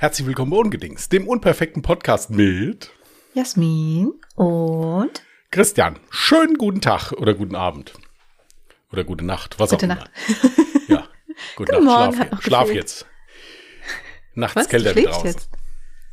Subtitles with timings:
[0.00, 2.90] Herzlich willkommen bei Ungedings, dem unperfekten Podcast mit
[3.34, 5.98] Jasmin und Christian.
[6.08, 7.92] Schönen guten Tag oder guten Abend.
[8.92, 10.10] Oder gute Nacht, was Gute auch Nacht.
[10.26, 10.86] immer.
[10.88, 11.08] Ja,
[11.54, 13.06] gute Guten Nacht, Morgen, schlaf, schlaf jetzt.
[14.32, 14.64] Nachts Was?
[14.68, 15.26] Du kälter schläfst draußen.
[15.26, 15.50] jetzt?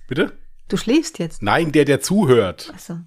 [0.10, 0.38] Bitte?
[0.68, 1.42] Du schläfst jetzt.
[1.42, 2.70] Nein, der, der zuhört.
[2.74, 3.00] Achso.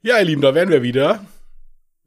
[0.00, 1.22] Ja, ihr Lieben, da wären wir wieder.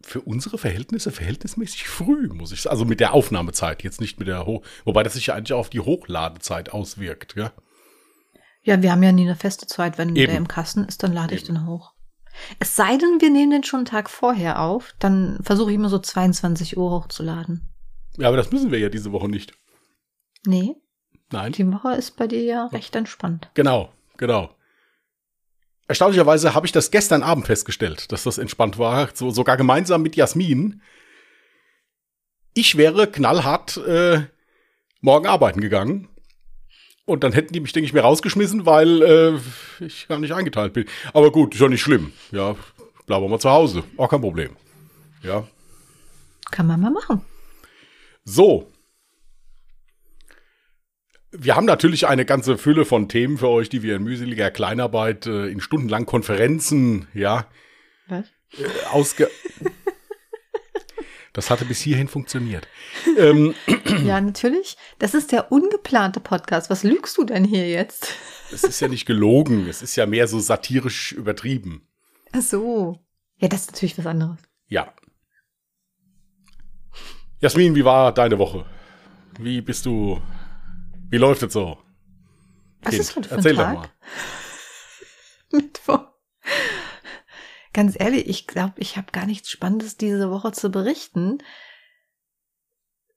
[0.10, 2.72] Für unsere Verhältnisse verhältnismäßig früh, muss ich sagen.
[2.72, 4.64] Also mit der Aufnahmezeit, jetzt nicht mit der Hoch...
[4.84, 7.52] Wobei das sich ja eigentlich auf die Hochladezeit auswirkt, ja?
[8.64, 10.00] Ja, wir haben ja nie eine feste Zeit.
[10.00, 10.32] Wenn Eben.
[10.32, 11.54] der im Kasten ist, dann lade ich Eben.
[11.54, 11.94] den hoch.
[12.58, 15.90] Es sei denn, wir nehmen den schon einen Tag vorher auf, dann versuche ich immer
[15.90, 17.70] so 22 Uhr hochzuladen.
[18.18, 19.54] Ja, aber das müssen wir ja diese Woche nicht.
[20.44, 20.76] Nee,
[21.32, 21.52] Nein.
[21.52, 23.52] die Woche ist bei dir ja recht entspannt.
[23.54, 24.50] Genau, genau.
[25.90, 30.16] Erstaunlicherweise habe ich das gestern Abend festgestellt, dass das entspannt war, so, sogar gemeinsam mit
[30.16, 30.84] Jasmin.
[32.54, 34.22] Ich wäre knallhart äh,
[35.02, 36.08] morgen arbeiten gegangen.
[37.06, 40.74] Und dann hätten die mich, denke ich, mir rausgeschmissen, weil äh, ich gar nicht eingeteilt
[40.74, 40.86] bin.
[41.12, 42.14] Aber gut, ist ja nicht schlimm.
[42.30, 42.56] Ja,
[43.08, 43.84] bleiben wir mal zu Hause.
[43.98, 44.56] Auch kein Problem.
[45.24, 45.48] Ja.
[46.52, 47.26] Kann man mal machen.
[48.26, 48.72] So.
[51.32, 55.28] Wir haben natürlich eine ganze Fülle von Themen für euch, die wir in mühseliger Kleinarbeit,
[55.28, 57.46] äh, in stundenlangen Konferenzen, ja,
[58.08, 58.26] Was?
[58.92, 59.30] ausge...
[61.34, 62.68] das hatte bis hierhin funktioniert.
[63.18, 63.54] Ähm,
[64.04, 64.78] Ja, natürlich.
[64.98, 66.70] Das ist der ungeplante Podcast.
[66.70, 68.14] Was lügst du denn hier jetzt?
[68.52, 71.88] es ist ja nicht gelogen, es ist ja mehr so satirisch übertrieben.
[72.32, 73.00] Ach so.
[73.38, 74.40] Ja, das ist natürlich was anderes.
[74.68, 74.94] Ja.
[77.40, 78.66] Jasmin, wie war deine Woche?
[79.40, 80.22] Wie bist du...
[81.10, 81.78] Wie läuft es so?
[82.82, 83.74] Was Kind, ist heute für ein Erzähl Tag?
[83.74, 83.90] doch mal.
[85.52, 86.08] Mittwoch.
[87.74, 91.40] Ganz ehrlich, ich glaube, ich habe gar nichts Spannendes diese Woche zu berichten.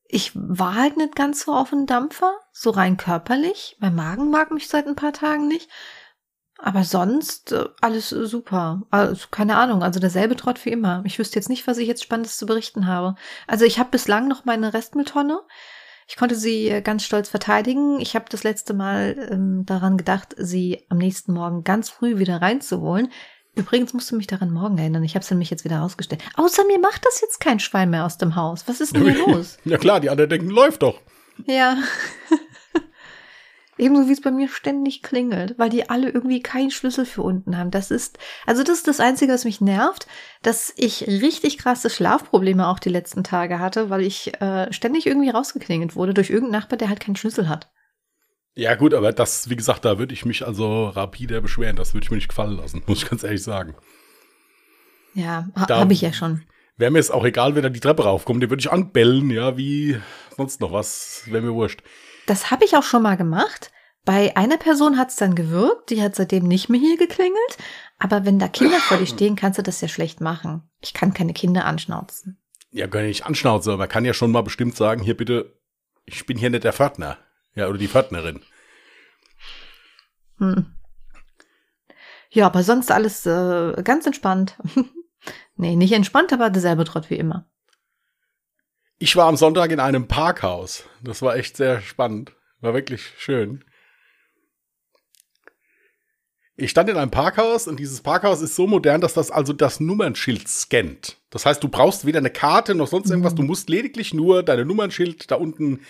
[0.07, 3.77] Ich war halt nicht ganz so auf dem Dampfer, so rein körperlich.
[3.81, 5.71] Mein Magen mag mich seit ein paar Tagen nicht.
[6.59, 8.83] Aber sonst äh, alles super.
[8.91, 11.03] Also, keine Ahnung, also derselbe Trott wie immer.
[11.07, 13.17] Ich wüsste jetzt nicht, was ich jetzt Spannendes zu berichten habe.
[13.47, 15.41] Also ich habe bislang noch meine Restmülltonne.
[16.09, 18.01] Ich konnte sie äh, ganz stolz verteidigen.
[18.01, 22.43] Ich habe das letzte Mal ähm, daran gedacht, sie am nächsten Morgen ganz früh wieder
[22.43, 23.09] reinzuholen.
[23.55, 25.05] Übrigens musst du mich daran morgen erinnern.
[25.05, 26.23] Ich habe es nämlich jetzt wieder rausgestellt.
[26.37, 28.65] Außer mir macht das jetzt kein Schwein mehr aus dem Haus.
[28.67, 29.59] Was ist denn hier los?
[29.65, 31.01] Ja klar, die anderen denken, läuft doch.
[31.47, 31.77] Ja.
[33.79, 37.57] Ebenso wie es bei mir ständig klingelt, weil die alle irgendwie keinen Schlüssel für unten
[37.57, 37.71] haben.
[37.71, 40.07] Das ist, also das ist das Einzige, was mich nervt,
[40.43, 45.31] dass ich richtig krasse Schlafprobleme auch die letzten Tage hatte, weil ich äh, ständig irgendwie
[45.31, 47.71] rausgeklingelt wurde durch irgendeinen Nachbar, der halt keinen Schlüssel hat.
[48.55, 51.77] Ja gut, aber das, wie gesagt, da würde ich mich also rapide beschweren.
[51.77, 53.75] Das würde ich mir nicht gefallen lassen, muss ich ganz ehrlich sagen.
[55.15, 56.43] Ja, ha Da- habe ich ja schon.
[56.77, 59.57] Wäre mir es auch egal, wenn er die Treppe raufkommt, den würde ich anbellen, ja,
[59.57, 59.99] wie
[60.37, 61.23] sonst noch was.
[61.27, 61.83] Wäre mir wurscht.
[62.27, 63.71] Das habe ich auch schon mal gemacht.
[64.05, 67.59] Bei einer Person hat es dann gewirkt, die hat seitdem nicht mehr hier geklingelt.
[67.99, 70.69] Aber wenn da Kinder vor dir stehen, kannst du das ja schlecht machen.
[70.81, 72.39] Ich kann keine Kinder anschnauzen.
[72.71, 75.57] Ja, kann ich nicht anschnauzen, aber man kann ja schon mal bestimmt sagen, hier bitte,
[76.05, 77.19] ich bin hier nicht der Pförtner.
[77.55, 78.41] Ja, oder die Pförtnerin.
[80.39, 80.75] Hm.
[82.31, 84.57] Ja, aber sonst alles äh, ganz entspannt.
[85.57, 87.47] nee, nicht entspannt, aber derselbe Trott wie immer.
[89.03, 90.85] Ich war am Sonntag in einem Parkhaus.
[91.03, 92.37] Das war echt sehr spannend.
[92.61, 93.65] War wirklich schön.
[96.55, 99.81] Ich stand in einem Parkhaus und dieses Parkhaus ist so modern, dass das also das
[99.81, 101.17] Nummernschild scannt.
[101.31, 103.35] Das heißt, du brauchst weder eine Karte noch sonst irgendwas.
[103.35, 105.81] Du musst lediglich nur deine Nummernschild da unten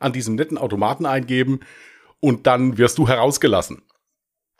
[0.00, 1.60] an diesem netten Automaten eingeben
[2.18, 3.82] und dann wirst du herausgelassen.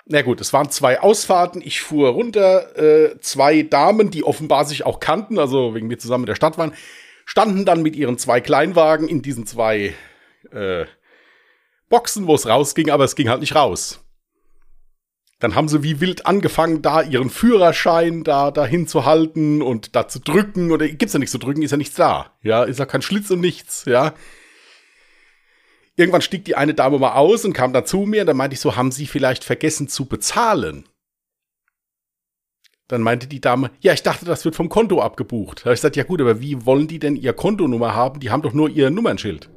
[0.05, 1.63] Na gut, es waren zwei Ausfahrten.
[1.65, 2.77] Ich fuhr runter.
[2.77, 6.59] Äh, zwei Damen, die offenbar sich auch kannten, also wegen mir zusammen in der Stadt
[6.59, 6.75] waren,
[7.29, 9.95] standen dann mit ihren zwei Kleinwagen in diesen zwei
[10.51, 10.87] äh,
[11.91, 14.03] Boxen, wo es rausging, aber es ging halt nicht raus.
[15.39, 20.09] Dann haben sie wie wild angefangen, da ihren Führerschein da dahin zu halten und da
[20.09, 20.73] zu drücken.
[20.73, 22.33] Oder gibt's ja nichts zu drücken, ist ja nichts da.
[22.43, 24.15] Ja, ist ja kein Schlitz und nichts, ja.
[25.97, 28.55] Irgendwann stieg die eine Dame mal aus und kam dann zu mir und dann meinte
[28.55, 30.89] ich so, haben Sie vielleicht vergessen zu bezahlen?
[32.89, 35.61] Dann meinte die Dame, ja, ich dachte, das wird vom Konto abgebucht.
[35.61, 38.19] Da habe ich gesagt, ja gut, aber wie wollen die denn ihr Kontonummer haben?
[38.19, 39.51] Die haben doch nur ihr Nummernschild.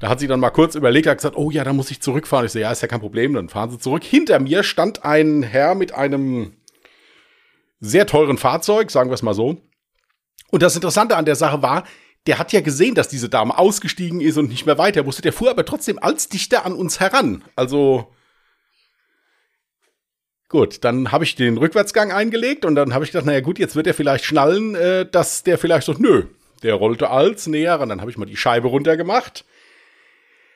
[0.00, 2.46] Da hat sie dann mal kurz überlegt, hat gesagt, oh ja, da muss ich zurückfahren.
[2.46, 4.04] Ich so, ja, ist ja kein Problem, dann fahren sie zurück.
[4.04, 6.52] Hinter mir stand ein Herr mit einem
[7.80, 9.56] sehr teuren Fahrzeug, sagen wir es mal so.
[10.50, 11.84] Und das Interessante an der Sache war,
[12.26, 15.22] der hat ja gesehen, dass diese Dame ausgestiegen ist und nicht mehr weiter wusste.
[15.22, 17.42] Der fuhr aber trotzdem als dichter an uns heran.
[17.56, 18.13] Also
[20.54, 23.74] gut, dann habe ich den Rückwärtsgang eingelegt und dann habe ich gedacht, naja gut, jetzt
[23.74, 26.26] wird er vielleicht schnallen, äh, dass der vielleicht so, nö,
[26.62, 27.88] der rollte als näher ran.
[27.88, 29.44] Dann habe ich mal die Scheibe runtergemacht.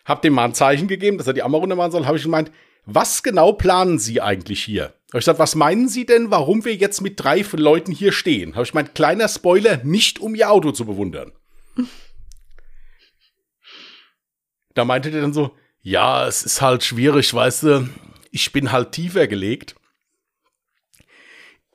[0.05, 2.23] hab dem mal ein Zeichen gegeben, dass er die Arme runter machen soll, habe ich
[2.23, 2.53] gemeint,
[2.87, 4.85] was genau planen Sie eigentlich hier?
[4.85, 8.55] Habe ich gesagt, was meinen Sie denn, warum wir jetzt mit drei Leuten hier stehen?
[8.55, 11.33] Habe ich gemeint, kleiner Spoiler, nicht um Ihr Auto zu bewundern.
[14.75, 17.89] da meinte der dann so, ja, es ist halt schwierig, weißt du,
[18.31, 19.75] ich bin halt tiefer gelegt.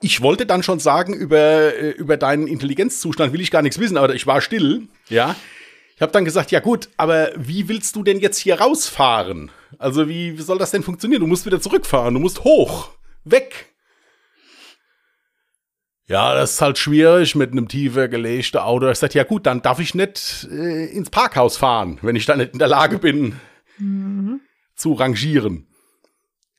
[0.03, 3.95] Ich wollte dann schon sagen, über, äh, über deinen Intelligenzzustand will ich gar nichts wissen,
[3.95, 5.33] aber ich war still, ja.
[5.95, 9.49] Ich habe dann gesagt, ja gut, aber wie willst du denn jetzt hier rausfahren?
[9.79, 11.21] Also wie, wie soll das denn funktionieren?
[11.21, 12.89] Du musst wieder zurückfahren, du musst hoch,
[13.23, 13.73] weg.
[16.05, 18.89] Ja, das ist halt schwierig mit einem tiefer gelegten Auto.
[18.89, 22.35] Ich sagte, ja gut, dann darf ich nicht äh, ins Parkhaus fahren, wenn ich da
[22.35, 23.39] nicht in der Lage bin,
[23.77, 24.41] mhm.
[24.75, 25.67] zu rangieren.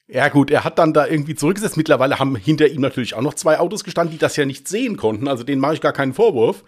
[0.06, 1.76] Ja gut, er hat dann da irgendwie zurückgesetzt.
[1.76, 4.96] Mittlerweile haben hinter ihm natürlich auch noch zwei Autos gestanden, die das ja nicht sehen
[4.96, 5.28] konnten.
[5.28, 6.62] Also denen mache ich gar keinen Vorwurf.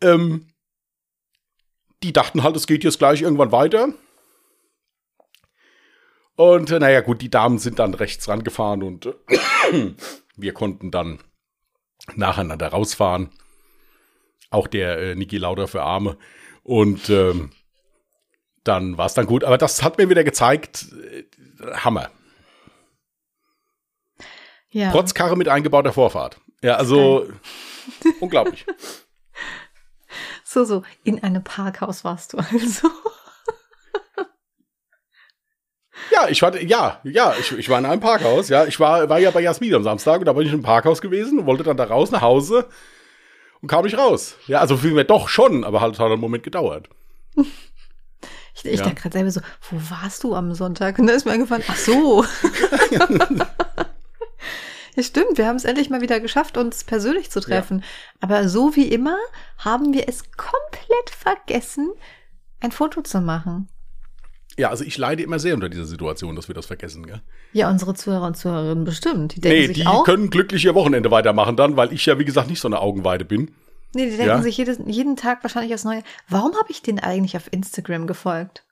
[0.00, 0.48] Ähm,
[2.02, 3.94] die dachten halt, es geht jetzt gleich irgendwann weiter.
[6.34, 9.94] Und äh, naja, gut, die Damen sind dann rechts rangefahren und äh,
[10.36, 11.20] wir konnten dann
[12.16, 13.30] nacheinander rausfahren.
[14.50, 16.16] Auch der äh, Niki Lauder für Arme.
[16.64, 17.50] Und ähm,
[18.64, 19.44] dann war es dann gut.
[19.44, 21.24] Aber das hat mir wieder gezeigt, äh,
[21.74, 22.10] Hammer.
[24.72, 24.90] Ja.
[24.90, 26.38] Protzkarre mit eingebauter Vorfahrt.
[26.62, 27.28] Ja, also
[28.20, 28.66] unglaublich.
[30.44, 32.88] So, so, in einem Parkhaus warst du also.
[36.10, 38.66] Ja, ich war, ja, ja, ich, ich war in einem Parkhaus, ja.
[38.66, 41.38] Ich war, war ja bei Jasmin am Samstag und da bin ich im Parkhaus gewesen
[41.38, 42.66] und wollte dann da raus nach Hause
[43.60, 44.36] und kam nicht raus.
[44.46, 46.88] Ja, also vielmehr doch schon, aber halt hat einen Moment gedauert.
[47.36, 48.84] Ich, ich ja.
[48.84, 49.40] dachte gerade selber so,
[49.70, 50.98] wo warst du am Sonntag?
[50.98, 52.24] Und da ist mir eingefallen, ach so.
[54.94, 57.78] ja, stimmt, wir haben es endlich mal wieder geschafft, uns persönlich zu treffen.
[57.78, 57.84] Ja.
[58.20, 59.16] Aber so wie immer
[59.58, 61.92] haben wir es komplett vergessen,
[62.60, 63.68] ein Foto zu machen.
[64.58, 67.22] Ja, also ich leide immer sehr unter dieser Situation, dass wir das vergessen, gell?
[67.52, 69.34] Ja, unsere Zuhörer und Zuhörerinnen bestimmt.
[69.34, 72.18] Die denken nee, sich die auch, können glücklich ihr Wochenende weitermachen dann, weil ich ja,
[72.18, 73.54] wie gesagt, nicht so eine Augenweide bin.
[73.94, 74.42] Nee, die denken ja?
[74.42, 78.64] sich jedes, jeden Tag wahrscheinlich aufs Neue, warum habe ich den eigentlich auf Instagram gefolgt?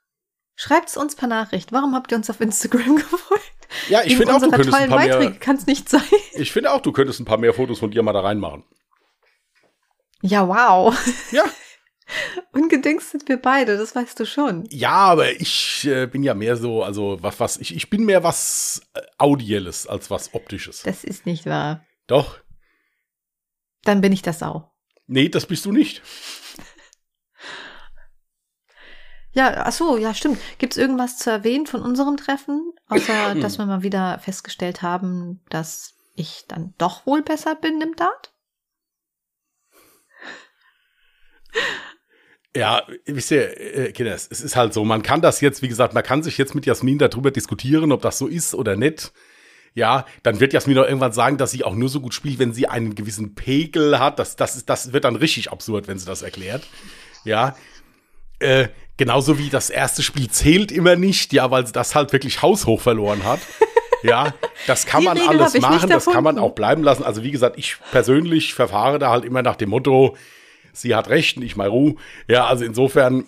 [0.61, 1.71] Schreibt's uns per Nachricht.
[1.71, 3.51] Warum habt ihr uns auf Instagram gefolgt?
[3.89, 5.31] Ja, ich finde auch, du könntest ein paar mehr.
[5.39, 6.03] Kann's nicht sein.
[6.33, 8.63] Ich finde auch, du könntest ein paar mehr Fotos von dir mal da reinmachen.
[10.21, 10.95] Ja, wow.
[11.31, 11.45] Ja.
[12.53, 14.65] Ungedingst sind wir beide, das weißt du schon.
[14.69, 18.23] Ja, aber ich äh, bin ja mehr so, also was, was, ich, ich bin mehr
[18.23, 20.83] was äh, Audielles als was Optisches.
[20.83, 21.83] Das ist nicht wahr.
[22.05, 22.37] Doch.
[23.83, 24.69] Dann bin ich das auch.
[25.07, 26.03] Nee, das bist du nicht.
[29.33, 30.39] Ja, ach so, ja, stimmt.
[30.57, 32.73] Gibt es irgendwas zu erwähnen von unserem Treffen?
[32.87, 37.95] Außer, dass wir mal wieder festgestellt haben, dass ich dann doch wohl besser bin im
[37.95, 38.33] Dart?
[42.53, 45.93] Ja, wisst ihr, äh, Kinder, es ist halt so, man kann das jetzt, wie gesagt,
[45.93, 49.13] man kann sich jetzt mit Jasmin darüber diskutieren, ob das so ist oder nicht.
[49.73, 52.53] Ja, dann wird Jasmin auch irgendwann sagen, dass sie auch nur so gut spielt, wenn
[52.53, 54.19] sie einen gewissen Pegel hat.
[54.19, 56.67] Das, das, ist, das wird dann richtig absurd, wenn sie das erklärt.
[57.23, 57.55] Ja,
[58.41, 62.41] äh, genauso wie das erste Spiel zählt immer nicht, ja, weil sie das halt wirklich
[62.41, 63.39] haushoch verloren hat.
[64.03, 64.33] ja,
[64.67, 67.03] das kann Die man alles machen, das kann man auch bleiben lassen.
[67.03, 70.15] Also wie gesagt, ich persönlich verfahre da halt immer nach dem Motto,
[70.73, 71.95] sie hat recht, nicht mal Ruhe.
[72.27, 73.25] Ja, also insofern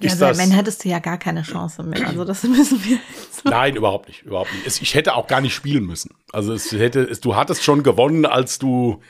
[0.00, 0.38] ja, ist also das.
[0.38, 2.06] Wenn hättest du ja gar keine Chance mehr.
[2.06, 2.98] Also das müssen wir.
[3.22, 4.80] Jetzt Nein, überhaupt nicht, überhaupt nicht.
[4.82, 6.14] Ich hätte auch gar nicht spielen müssen.
[6.32, 9.00] Also es hätte, es, du hattest schon gewonnen, als du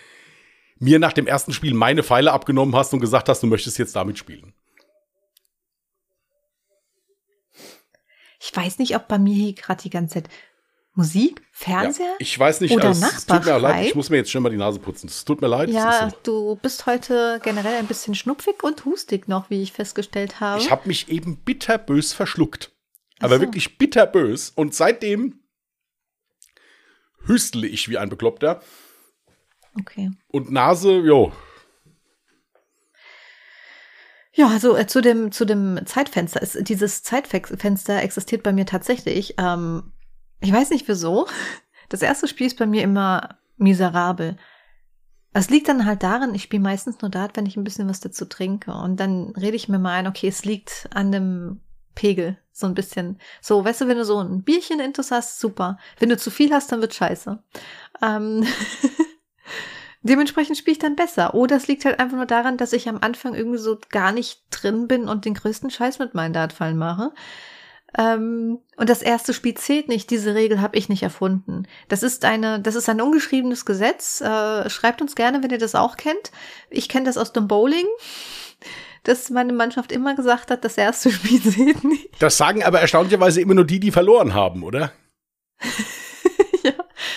[0.78, 3.95] mir nach dem ersten Spiel meine Pfeile abgenommen hast und gesagt hast, du möchtest jetzt
[3.95, 4.54] damit spielen.
[8.40, 10.30] Ich weiß nicht, ob bei mir hier gerade die ganze Zeit
[10.94, 12.06] Musik, Fernseher?
[12.06, 14.50] Ja, ich weiß nicht, oder es tut mir leid, ich muss mir jetzt schon mal
[14.50, 15.06] die Nase putzen.
[15.06, 15.68] Es tut mir leid.
[15.70, 16.16] Ja, so.
[16.25, 20.61] du bist heute generell ein bisschen schnupfig und hustig noch, wie ich festgestellt habe.
[20.61, 22.73] Ich habe mich eben bitterbös verschluckt.
[23.20, 23.42] Aber so.
[23.42, 24.50] wirklich bitterbös.
[24.50, 25.40] Und seitdem
[27.25, 28.61] hüstle ich wie ein Bekloppter.
[29.78, 30.11] Okay.
[30.28, 31.32] Und Nase, jo.
[34.33, 36.41] Ja, also äh, zu dem zu dem Zeitfenster.
[36.41, 39.35] Ist, dieses Zeitfenster existiert bei mir tatsächlich.
[39.39, 39.93] Ähm,
[40.41, 41.27] ich weiß nicht wieso.
[41.89, 44.37] Das erste Spiel ist bei mir immer miserabel.
[45.33, 48.01] Es liegt dann halt darin, ich spiele meistens nur Dart, wenn ich ein bisschen was
[48.01, 48.73] dazu trinke.
[48.73, 51.61] Und dann rede ich mir mal ein, okay, es liegt an dem
[51.95, 52.39] Pegel.
[52.53, 53.19] So ein bisschen.
[53.41, 55.79] So, weißt du, wenn du so ein Bierchen intus hast, super.
[55.99, 57.43] Wenn du zu viel hast, dann wird scheiße.
[58.03, 58.47] Ähm
[60.02, 61.35] Dementsprechend spiele ich dann besser.
[61.35, 64.42] Oder es liegt halt einfach nur daran, dass ich am Anfang irgendwie so gar nicht
[64.50, 67.12] drin bin und den größten Scheiß mit meinen Dartfallen mache.
[67.99, 70.11] Ähm, und das erste Spiel zählt nicht.
[70.11, 71.66] Diese Regel habe ich nicht erfunden.
[71.88, 74.21] Das ist eine, das ist ein ungeschriebenes Gesetz.
[74.21, 76.30] Äh, schreibt uns gerne, wenn ihr das auch kennt.
[76.71, 77.87] Ich kenne das aus dem Bowling.
[79.02, 82.11] dass meine Mannschaft immer gesagt hat, das erste Spiel seht nicht.
[82.23, 84.92] Das sagen aber erstaunlicherweise immer nur die, die verloren haben, oder?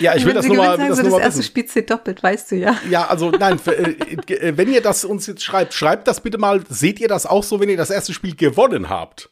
[0.00, 0.12] ja.
[0.12, 1.42] Ja, ich will das nur mal, das sagen sie, mal das erste wissen.
[1.48, 2.76] Spiel zählt doppelt, weißt du ja.
[2.90, 3.96] Ja, also nein, f- äh,
[4.34, 6.62] äh, wenn ihr das uns jetzt schreibt, schreibt das bitte mal.
[6.68, 9.30] Seht ihr das auch so, wenn ihr das erste Spiel gewonnen habt?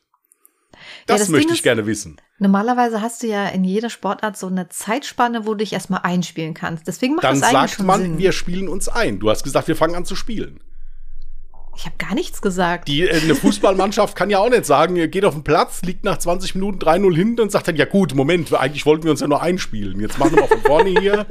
[1.07, 2.17] Das, das möchte Ding ich ist- gerne wissen.
[2.39, 6.55] Normalerweise hast du ja in jeder Sportart so eine Zeitspanne, wo du dich erstmal einspielen
[6.55, 6.89] kannst.
[6.89, 8.19] Deswegen macht Dann das eigentlich sagt schon man, Sinn.
[8.19, 9.21] wir spielen uns ein.
[9.21, 10.59] Du hast gesagt, wir fangen an zu spielen.
[11.77, 12.89] Ich habe gar nichts gesagt.
[12.89, 16.05] Die, äh, eine Fußballmannschaft kann ja auch nicht sagen, ihr geht auf den Platz, liegt
[16.05, 19.21] nach 20 Minuten 3-0 hinten und sagt dann, ja gut, Moment, eigentlich wollten wir uns
[19.21, 20.01] ja nur einspielen.
[20.01, 21.27] Jetzt machen wir mal von vorne hier.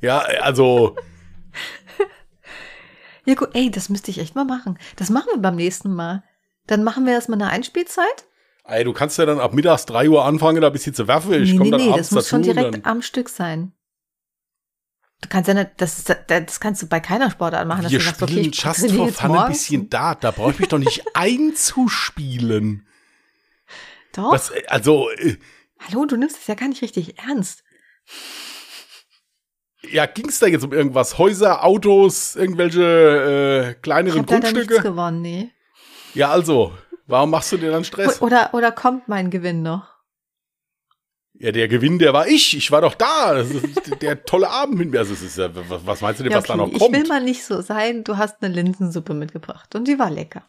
[0.00, 0.96] Ja, also,
[3.24, 4.78] Ja gut, ey, das müsste ich echt mal machen.
[4.96, 6.24] Das machen wir beim nächsten Mal.
[6.66, 8.26] Dann machen wir erstmal eine Einspielzeit.
[8.64, 11.32] ey, du kannst ja dann ab mittags 3 Uhr anfangen, da ein bisschen zu werfen.
[11.34, 12.54] Ich nee, komme nee, dann nee, abends das muss schon dazu.
[12.54, 13.72] direkt am Stück sein.
[15.22, 17.84] Du kannst ja nicht, das, das kannst du bei keiner Sportart machen.
[17.84, 20.22] dass wir du sagst, okay, spielen ich just for fun ein bisschen Dart.
[20.24, 22.86] Da brauche ich mich doch nicht einzuspielen.
[24.12, 24.32] Doch.
[24.32, 25.36] Was, äh, also, äh,
[25.88, 27.62] Hallo, du nimmst es ja gar nicht richtig ernst.
[29.90, 31.18] ja, ging's da jetzt um irgendwas?
[31.18, 34.82] Häuser, Autos, irgendwelche äh, Ich kleineren habe leider nichts Grundstücke?
[34.90, 35.50] gewonnen, nee.
[36.14, 36.72] Ja, also,
[37.06, 38.20] warum machst du dir dann Stress?
[38.22, 39.91] Oder, oder kommt mein Gewinn noch?
[41.42, 42.56] Ja, der Gewinn, der war ich.
[42.56, 43.44] Ich war doch da.
[44.00, 45.00] Der tolle Abend mit mir.
[45.00, 46.94] Also, es ist ja, was, meinst du denn, Ja, was da noch ich kommt?
[46.94, 48.04] will mal nicht so sein.
[48.04, 50.44] Du hast eine Linsensuppe mitgebracht und die war lecker.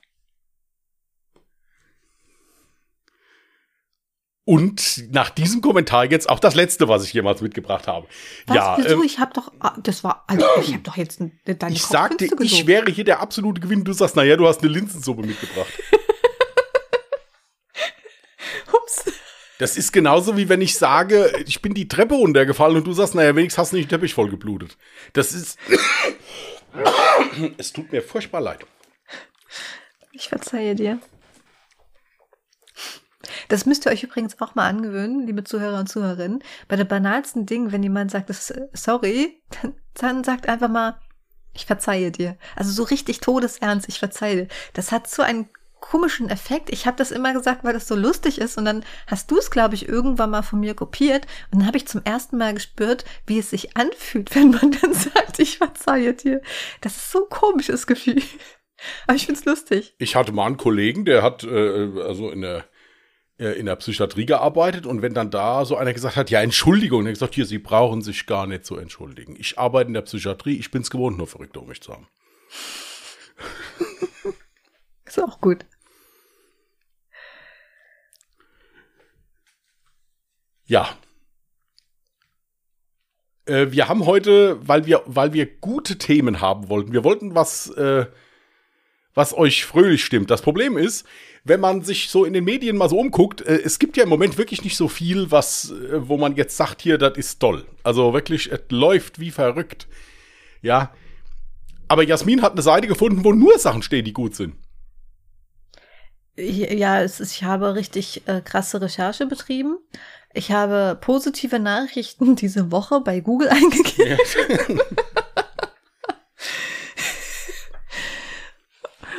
[4.45, 8.05] Und nach diesem Kommentar jetzt auch das letzte, was ich jemals mitgebracht habe.
[8.45, 8.95] Was, ja, wieso?
[8.95, 12.29] ähm, ich habe doch, ah, das war, also ich habe doch jetzt deine ich sagte,
[12.39, 13.83] ich wäre hier der absolute Gewinn.
[13.83, 15.73] Du sagst, naja, du hast eine Linsensuppe mitgebracht.
[19.59, 23.15] Das ist genauso wie wenn ich sage, ich bin die Treppe runtergefallen und du sagst,
[23.15, 24.77] naja, wenigstens hast du nicht den Teppich voll geblutet.
[25.13, 25.59] Das ist.
[27.57, 28.65] es tut mir furchtbar leid.
[30.11, 30.99] Ich verzeihe dir.
[33.49, 36.43] Das müsst ihr euch übrigens auch mal angewöhnen, liebe Zuhörer und Zuhörerinnen.
[36.67, 38.31] Bei den banalsten Dingen, wenn jemand sagt,
[38.73, 40.99] sorry, dann, dann sagt einfach mal,
[41.53, 42.37] ich verzeihe dir.
[42.55, 44.47] Also so richtig todesernst, ich verzeihe dir.
[44.73, 45.49] Das hat so einen
[45.83, 46.69] komischen Effekt.
[46.71, 48.57] Ich habe das immer gesagt, weil das so lustig ist.
[48.57, 51.27] Und dann hast du es, glaube ich, irgendwann mal von mir kopiert.
[51.51, 54.93] Und dann habe ich zum ersten Mal gespürt, wie es sich anfühlt, wenn man dann
[54.93, 56.41] sagt, ich verzeihe dir.
[56.81, 58.21] Das ist so ein komisches Gefühl.
[59.05, 59.93] Aber ich find's lustig.
[59.97, 62.65] Ich hatte mal einen Kollegen, der hat äh, also in der
[63.37, 67.03] äh, in der Psychiatrie gearbeitet und wenn dann da so einer gesagt hat, ja, Entschuldigung,
[67.03, 69.35] dann gesagt, hier, Sie brauchen sich gar nicht zu entschuldigen.
[69.37, 72.07] Ich arbeite in der Psychiatrie, ich bin's gewohnt, nur verrückt um mich zu haben.
[75.05, 75.65] Ist auch gut.
[80.65, 80.89] Ja.
[83.45, 87.69] Äh, wir haben heute, weil wir, weil wir gute Themen haben wollten, wir wollten was,
[87.71, 88.05] äh,
[89.13, 90.31] was euch fröhlich stimmt.
[90.31, 91.05] Das Problem ist,
[91.43, 94.09] wenn man sich so in den Medien mal so umguckt, äh, es gibt ja im
[94.09, 97.65] Moment wirklich nicht so viel, was, äh, wo man jetzt sagt, hier, das ist toll.
[97.83, 99.87] Also wirklich, es läuft wie verrückt.
[100.61, 100.93] Ja.
[101.89, 104.55] Aber Jasmin hat eine Seite gefunden, wo nur Sachen stehen, die gut sind.
[106.35, 109.77] Ja, es ist, ich habe richtig äh, krasse Recherche betrieben.
[110.33, 114.17] Ich habe positive Nachrichten diese Woche bei Google eingegeben.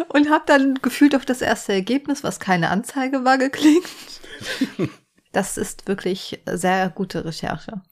[0.08, 4.20] Und habe dann gefühlt auf das erste Ergebnis, was keine Anzeige war, geklickt.
[5.32, 7.82] Das ist wirklich sehr gute Recherche.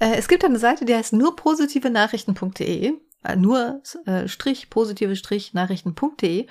[0.00, 2.94] Äh, es gibt eine Seite, die heißt nur positive Nachrichten.de.
[3.22, 6.48] Äh, nur äh, Strich positive Strich Nachrichten.de.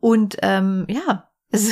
[0.00, 1.70] Und ähm, ja, es,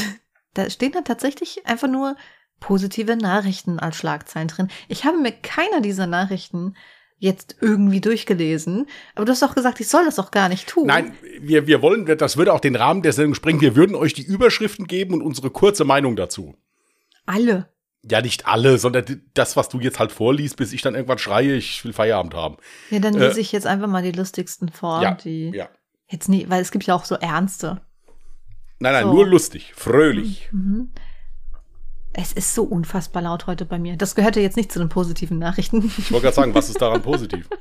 [0.52, 2.16] da stehen dann tatsächlich einfach nur
[2.62, 4.68] positive Nachrichten als Schlagzeilen drin.
[4.88, 6.74] Ich habe mir keiner dieser Nachrichten
[7.18, 10.86] jetzt irgendwie durchgelesen, aber du hast doch gesagt, ich soll das doch gar nicht tun.
[10.86, 13.60] Nein, wir, wir wollen, das würde auch den Rahmen der Sendung sprengen.
[13.60, 16.54] Wir würden euch die Überschriften geben und unsere kurze Meinung dazu.
[17.26, 17.68] Alle.
[18.08, 19.04] Ja, nicht alle, sondern
[19.34, 22.56] das, was du jetzt halt vorliest, bis ich dann irgendwann schreie, ich will Feierabend haben.
[22.90, 25.68] Ja, dann Äh, lese ich jetzt einfach mal die lustigsten vor, ja, die ja.
[26.08, 27.80] jetzt nie, weil es gibt ja auch so ernste.
[28.80, 29.12] Nein, nein, So.
[29.12, 30.48] nur lustig, fröhlich.
[30.50, 30.90] Mhm.
[32.14, 33.96] Es ist so unfassbar laut heute bei mir.
[33.96, 35.90] Das gehörte jetzt nicht zu den positiven Nachrichten.
[35.98, 37.48] Ich wollte gerade sagen, was ist daran positiv?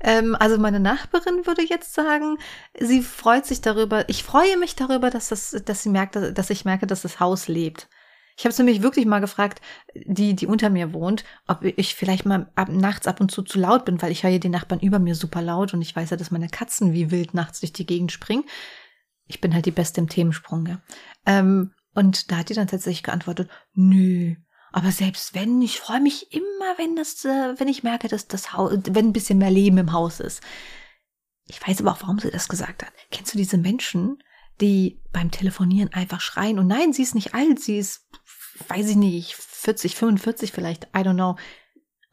[0.00, 2.38] Ähm, also meine Nachbarin würde jetzt sagen,
[2.78, 4.08] sie freut sich darüber.
[4.08, 7.48] Ich freue mich darüber, dass das, dass sie merkt, dass ich merke, dass das Haus
[7.48, 7.88] lebt.
[8.36, 9.60] Ich habe es nämlich wirklich mal gefragt,
[9.96, 13.58] die, die unter mir wohnt, ob ich vielleicht mal ab, nachts ab und zu zu
[13.58, 16.16] laut bin, weil ich höre die Nachbarn über mir super laut und ich weiß ja,
[16.16, 18.44] dass meine Katzen wie wild nachts durch die Gegend springen.
[19.26, 20.80] Ich bin halt die Beste im Themensprung, ja.
[21.26, 24.34] Ähm, und da hat die dann tatsächlich geantwortet, nö.
[24.72, 28.52] Aber selbst wenn, ich freue mich immer, wenn das, äh, wenn ich merke, dass das
[28.52, 30.42] Haus, wenn ein bisschen mehr Leben im Haus ist.
[31.46, 32.92] Ich weiß aber auch, warum sie das gesagt hat.
[33.10, 34.18] Kennst du diese Menschen,
[34.60, 36.58] die beim Telefonieren einfach schreien.
[36.58, 38.08] Und nein, sie ist nicht alt, sie ist,
[38.68, 41.36] weiß ich nicht, 40, 45 vielleicht, I don't know.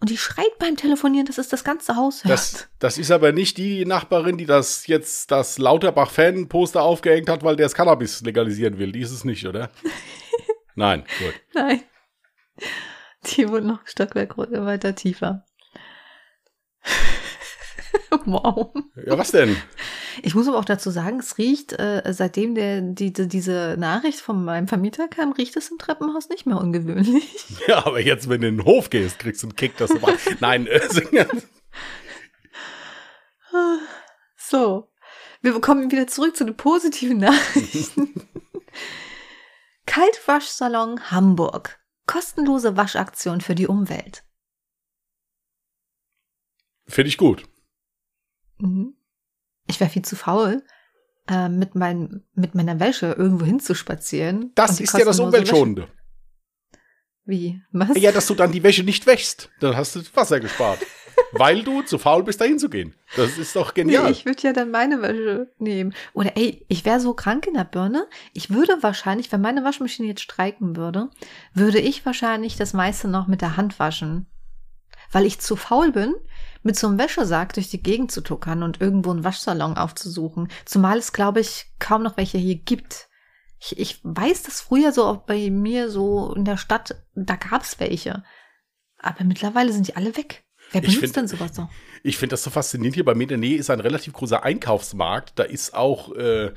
[0.02, 2.34] Und die schreit beim Telefonieren, dass es das ganze Haus hört.
[2.34, 7.56] Das, das ist aber nicht die Nachbarin, die das jetzt das Lauterbach-Fan-Poster aufgehängt hat, weil
[7.56, 8.92] der das Cannabis legalisieren will.
[8.92, 9.72] Die ist es nicht, oder?
[10.76, 11.34] Nein, gut.
[11.54, 11.84] Nein.
[13.26, 15.46] Die wohnt noch ein Stockwerk weiter tiefer.
[18.26, 18.74] wow.
[19.06, 19.56] Ja, was denn?
[20.22, 24.20] Ich muss aber auch dazu sagen, es riecht, äh, seitdem der, die, die, diese Nachricht
[24.20, 27.46] von meinem Vermieter kam, riecht es im Treppenhaus nicht mehr ungewöhnlich.
[27.68, 30.00] Ja, aber jetzt, wenn du in den Hof gehst, kriegst du einen Kick, dass du.
[30.40, 30.82] Nein, äh,
[34.38, 34.92] So,
[35.42, 38.14] wir kommen wieder zurück zu den positiven Nachrichten.
[39.86, 41.80] Kaltwaschsalon Hamburg.
[42.06, 44.24] Kostenlose Waschaktion für die Umwelt.
[46.88, 47.44] Finde ich gut.
[48.60, 48.96] Mhm.
[49.68, 50.64] Ich wäre viel zu faul,
[51.28, 54.52] äh, mit, mein, mit meiner Wäsche irgendwo hinzuspazieren.
[54.56, 55.84] Das ist ja das Umweltschonende.
[55.84, 55.92] Wäsche.
[57.26, 57.62] Wie?
[57.72, 57.98] Was?
[57.98, 59.50] Ja, dass du dann die Wäsche nicht wäschst.
[59.60, 60.80] Dann hast du Wasser gespart.
[61.32, 62.94] weil du zu faul bist, da hinzugehen.
[63.16, 64.06] Das ist doch genial.
[64.06, 65.94] Nee, ich würde ja dann meine Wäsche nehmen.
[66.14, 68.08] Oder ey, ich wäre so krank in der Birne.
[68.34, 71.10] Ich würde wahrscheinlich, wenn meine Waschmaschine jetzt streiken würde,
[71.54, 74.28] würde ich wahrscheinlich das meiste noch mit der Hand waschen.
[75.12, 76.16] Weil ich zu faul bin,
[76.66, 80.50] mit so einem Wäschesack durch die Gegend zu tuckern und irgendwo einen Waschsalon aufzusuchen.
[80.66, 83.08] Zumal es, glaube ich, kaum noch welche hier gibt.
[83.62, 87.62] Ich, ich weiß, dass früher so auch bei mir so in der Stadt, da gab
[87.62, 88.24] es welche.
[88.98, 90.44] Aber mittlerweile sind die alle weg.
[90.72, 91.70] Wer benutzt find, denn sowas so?
[92.02, 92.96] Ich finde das so faszinierend.
[92.96, 95.34] Hier bei mir in der Nähe ist ein relativ großer Einkaufsmarkt.
[95.38, 96.52] Da ist auch äh,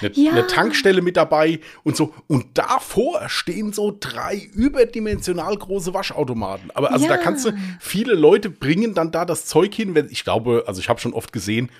[0.00, 0.32] eine, ja.
[0.32, 2.14] eine, Tankstelle mit dabei und so.
[2.26, 6.70] Und davor stehen so drei überdimensional große Waschautomaten.
[6.72, 7.12] Aber also ja.
[7.12, 10.80] da kannst du, viele Leute bringen dann da das Zeug hin, wenn, ich glaube, also
[10.80, 11.70] ich habe schon oft gesehen,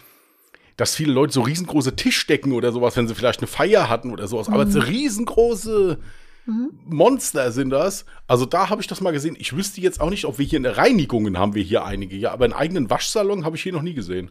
[0.77, 4.27] dass viele Leute so riesengroße Tischdecken oder sowas, wenn sie vielleicht eine Feier hatten oder
[4.29, 4.55] sowas, mhm.
[4.55, 5.99] aber so riesengroße
[6.47, 6.71] mhm.
[6.87, 8.07] Monster sind das.
[8.27, 9.37] Also da habe ich das mal gesehen.
[9.39, 12.33] Ich wüsste jetzt auch nicht, ob wir hier eine Reinigungen haben wir hier einige, ja,
[12.33, 14.31] aber einen eigenen Waschsalon habe ich hier noch nie gesehen.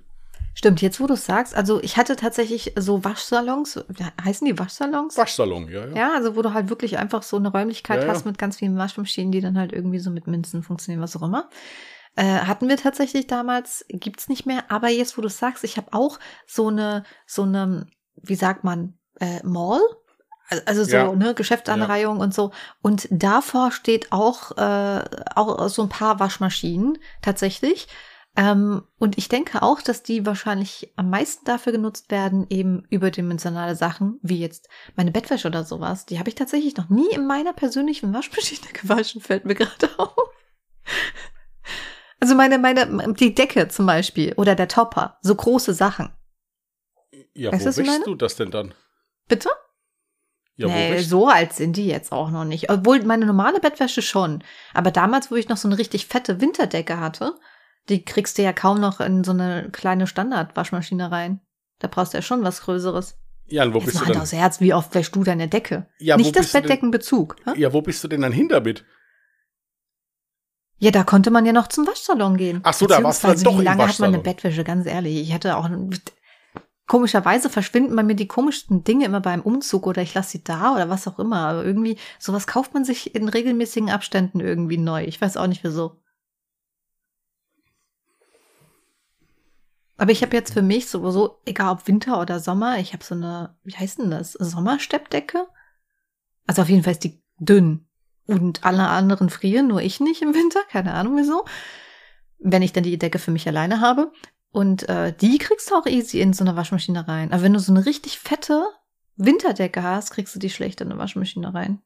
[0.53, 3.79] Stimmt, jetzt wo du es sagst, also ich hatte tatsächlich so Waschsalons,
[4.23, 5.17] heißen die Waschsalons?
[5.17, 5.95] Waschsalon, ja, ja.
[5.95, 8.77] Ja, also wo du halt wirklich einfach so eine Räumlichkeit ja, hast mit ganz vielen
[8.77, 11.49] Waschmaschinen, die dann halt irgendwie so mit Münzen funktionieren, was auch immer.
[12.15, 15.93] Äh, hatten wir tatsächlich damals, gibt's nicht mehr, aber jetzt wo du sagst, ich habe
[15.93, 19.81] auch so eine, so eine, wie sagt man, äh, Mall,
[20.65, 21.13] also so ja.
[21.13, 22.23] ne Geschäftsanreihung ja.
[22.23, 25.03] und so und davor steht auch äh,
[25.35, 27.87] auch so ein paar Waschmaschinen tatsächlich
[28.39, 33.75] ähm, und ich denke auch, dass die wahrscheinlich am meisten dafür genutzt werden, eben überdimensionale
[33.75, 36.05] Sachen, wie jetzt meine Bettwäsche oder sowas.
[36.05, 40.15] Die habe ich tatsächlich noch nie in meiner persönlichen Waschmaschine gewaschen, fällt mir gerade auf.
[42.21, 46.09] Also meine, meine, die Decke zum Beispiel oder der Topper, so große Sachen.
[47.33, 48.73] Ja, weißt, wo wäschst du das denn dann?
[49.27, 49.49] Bitte?
[50.55, 52.69] Ja, nee, so alt sind die jetzt auch noch nicht.
[52.69, 54.43] Obwohl meine normale Bettwäsche schon.
[54.73, 57.35] Aber damals, wo ich noch so eine richtig fette Winterdecke hatte,
[57.89, 61.41] die kriegst du ja kaum noch in so eine kleine Standardwaschmaschine rein.
[61.79, 63.17] Da brauchst du ja schon was Größeres.
[63.47, 64.21] Ja, und wo Jetzt bist mal du denn?
[64.21, 65.87] aus Herz, wie oft wäschst du deine Decke?
[65.97, 67.37] Ja, Nicht das Bettdeckenbezug.
[67.45, 68.85] Denn, ja, wo bist du denn dann hin damit?
[70.77, 72.61] Ja, da konnte man ja noch zum Waschsalon gehen.
[72.63, 75.19] Ach so, da warst du dann doch Wie lange hat man eine Bettwäsche, ganz ehrlich?
[75.19, 75.69] Ich hatte auch
[76.87, 80.73] komischerweise verschwinden bei mir die komischsten Dinge immer beim Umzug oder ich lasse sie da
[80.73, 81.39] oder was auch immer.
[81.49, 85.03] Aber irgendwie, sowas kauft man sich in regelmäßigen Abständen irgendwie neu.
[85.03, 85.97] Ich weiß auch nicht wieso.
[89.99, 93.15] Aber ich habe jetzt für mich sowieso, egal ob Winter oder Sommer, ich habe so
[93.15, 95.45] eine, wie heißt denn das, Sommersteppdecke?
[96.47, 97.85] Also auf jeden Fall ist die dünn.
[98.25, 101.43] Und alle anderen frieren, nur ich nicht im Winter, keine Ahnung wieso.
[102.37, 104.13] Wenn ich dann die Decke für mich alleine habe.
[104.51, 107.33] Und äh, die kriegst du auch easy in so eine Waschmaschine rein.
[107.33, 108.67] Aber wenn du so eine richtig fette
[109.17, 111.81] Winterdecke hast, kriegst du die schlecht in eine Waschmaschine rein.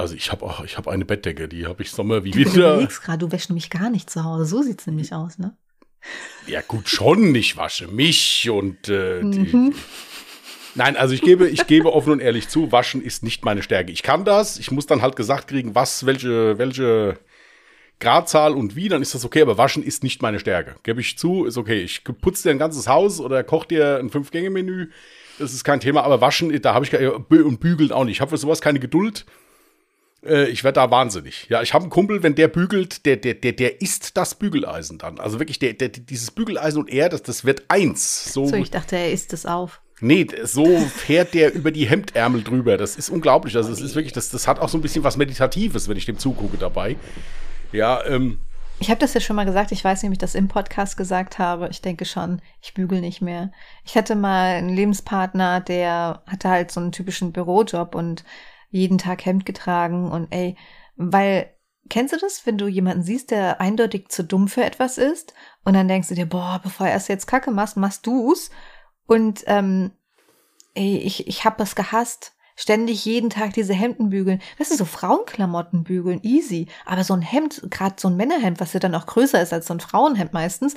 [0.00, 2.78] Also ich habe auch, ich habe eine Bettdecke, die habe ich Sommer wie Winter.
[2.78, 4.44] Du gerade, du wäschst nämlich gar nicht zu Hause.
[4.44, 5.56] So sieht's nämlich aus, ne?
[6.46, 7.34] Ja gut, schon.
[7.34, 9.74] Ich wasche mich und äh, mhm.
[10.74, 13.92] Nein, also ich gebe, ich gebe offen und ehrlich zu, Waschen ist nicht meine Stärke.
[13.92, 14.58] Ich kann das.
[14.58, 17.18] Ich muss dann halt gesagt kriegen, was, welche, welche
[17.98, 19.42] Gradzahl und wie, dann ist das okay.
[19.42, 20.76] Aber Waschen ist nicht meine Stärke.
[20.82, 21.82] Gebe ich zu, ist okay.
[21.82, 24.90] Ich putze dir ein ganzes Haus oder koche dir ein Fünf-Gänge-Menü.
[25.38, 26.02] Das ist kein Thema.
[26.02, 28.16] Aber Waschen, da habe ich und bügeln auch nicht.
[28.16, 29.26] Ich habe für sowas keine Geduld.
[30.24, 31.46] Äh, ich werde da wahnsinnig.
[31.48, 34.98] Ja, ich habe einen Kumpel, wenn der bügelt, der, der, der, der isst das Bügeleisen
[34.98, 35.18] dann.
[35.18, 38.32] Also wirklich, der, der, dieses Bügeleisen und er, das, das wird eins.
[38.32, 39.80] So, so ich dachte, er isst es auf.
[40.00, 42.76] Nee, so fährt der über die Hemdärmel drüber.
[42.76, 43.56] Das ist unglaublich.
[43.56, 46.06] Also, es ist wirklich, das, das hat auch so ein bisschen was Meditatives, wenn ich
[46.06, 46.96] dem zugucke dabei.
[47.72, 48.38] Ja, ähm,
[48.78, 50.96] Ich habe das ja schon mal gesagt, ich weiß nicht, ob ich das im Podcast
[50.96, 51.68] gesagt habe.
[51.70, 53.52] Ich denke schon, ich bügel nicht mehr.
[53.84, 58.24] Ich hatte mal einen Lebenspartner, der hatte halt so einen typischen Bürojob und
[58.70, 60.56] jeden Tag Hemd getragen und ey,
[60.96, 61.50] weil
[61.88, 65.74] Kennst du das, wenn du jemanden siehst, der eindeutig zu dumm für etwas ist und
[65.74, 68.50] dann denkst du dir, boah, bevor er es jetzt Kacke machst, machst du's
[69.06, 69.90] und ähm,
[70.74, 72.34] ey, ich, ich hab das gehasst.
[72.54, 74.40] Ständig jeden Tag diese Hemden bügeln.
[74.58, 76.66] Weißt du, so Frauenklamotten bügeln, easy.
[76.84, 79.66] Aber so ein Hemd, gerade so ein Männerhemd, was ja dann auch größer ist als
[79.66, 80.74] so ein Frauenhemd meistens,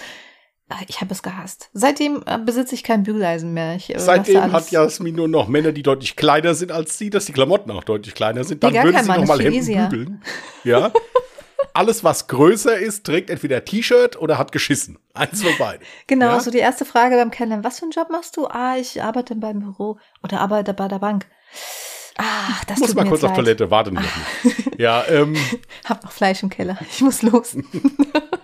[0.88, 1.70] ich habe es gehasst.
[1.74, 3.76] Seitdem äh, besitze ich kein Bügeleisen mehr.
[3.76, 7.26] Ich, äh, Seitdem hat Jasmin nur noch Männer, die deutlich kleiner sind als sie, dass
[7.26, 8.64] die Klamotten auch deutlich kleiner sind.
[8.64, 9.88] Dann nee, würden sie nochmal Hemden easier.
[9.90, 10.24] bügeln.
[10.64, 10.92] Ja.
[11.74, 15.00] alles, was größer ist, trägt entweder T-Shirt oder hat geschissen.
[15.14, 15.86] Eins von beiden.
[16.08, 16.40] Genau, ja?
[16.40, 17.66] so die erste Frage beim Kennenlernen.
[17.66, 18.48] Was für einen Job machst du?
[18.48, 21.26] Ah, ich arbeite beim Büro oder arbeite bei der Bank.
[22.18, 23.32] Ah, das muss mal kurz leid.
[23.32, 24.08] auf Toilette, warte nicht.
[24.78, 25.36] ja, ähm.
[25.86, 26.78] Hab noch Fleisch im Keller.
[26.90, 27.58] Ich muss los.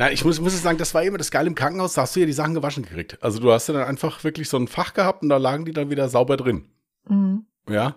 [0.00, 2.20] Nein, ich muss, muss sagen, das war immer das Geile im Krankenhaus, da hast du
[2.20, 3.22] ja die Sachen gewaschen gekriegt.
[3.22, 5.72] Also du hast ja dann einfach wirklich so ein Fach gehabt und da lagen die
[5.72, 6.70] dann wieder sauber drin.
[7.06, 7.44] Mhm.
[7.68, 7.96] Ja.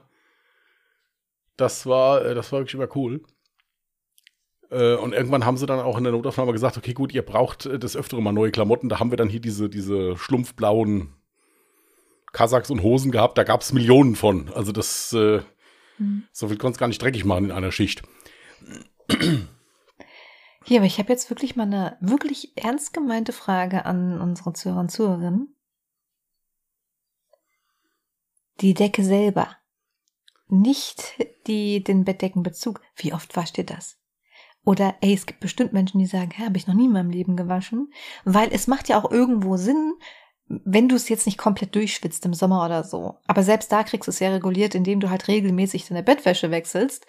[1.56, 3.24] Das war, äh, das war wirklich immer cool.
[4.70, 7.68] Äh, und irgendwann haben sie dann auch in der Notaufnahme gesagt, okay, gut, ihr braucht
[7.68, 8.89] äh, das öftere mal neue Klamotten.
[8.89, 11.13] Da haben wir dann hier diese, diese schlumpfblauen
[12.34, 13.38] Kasachs und Hosen gehabt.
[13.38, 14.52] Da gab es Millionen von.
[14.54, 16.24] Also das, mhm.
[16.34, 18.02] so viel konnte es gar nicht dreckig machen in einer Schicht.
[20.65, 24.80] Hier, aber ich habe jetzt wirklich mal eine wirklich ernst gemeinte Frage an unsere Zuhörer
[24.80, 25.56] und Zuhörerinnen.
[28.62, 29.58] Die Decke selber
[30.47, 31.15] nicht
[31.47, 32.82] die, den Bettdeckenbezug.
[32.95, 33.97] Wie oft wascht ihr das?
[34.65, 37.36] Oder, ey, es gibt bestimmt Menschen, die sagen, habe ich noch nie in meinem Leben
[37.36, 37.91] gewaschen.
[38.23, 39.93] Weil es macht ja auch irgendwo Sinn,
[40.47, 43.19] wenn du es jetzt nicht komplett durchschwitzt im Sommer oder so.
[43.28, 47.06] Aber selbst da kriegst du es ja reguliert, indem du halt regelmäßig deine Bettwäsche wechselst.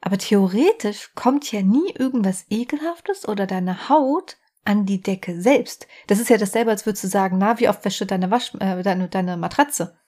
[0.00, 5.86] Aber theoretisch kommt ja nie irgendwas Ekelhaftes oder deine Haut an die Decke selbst.
[6.06, 8.52] Das ist ja dasselbe, als würdest du sagen, na, wie oft wäscht du deine, Wasch,
[8.60, 9.98] äh, deine, deine Matratze?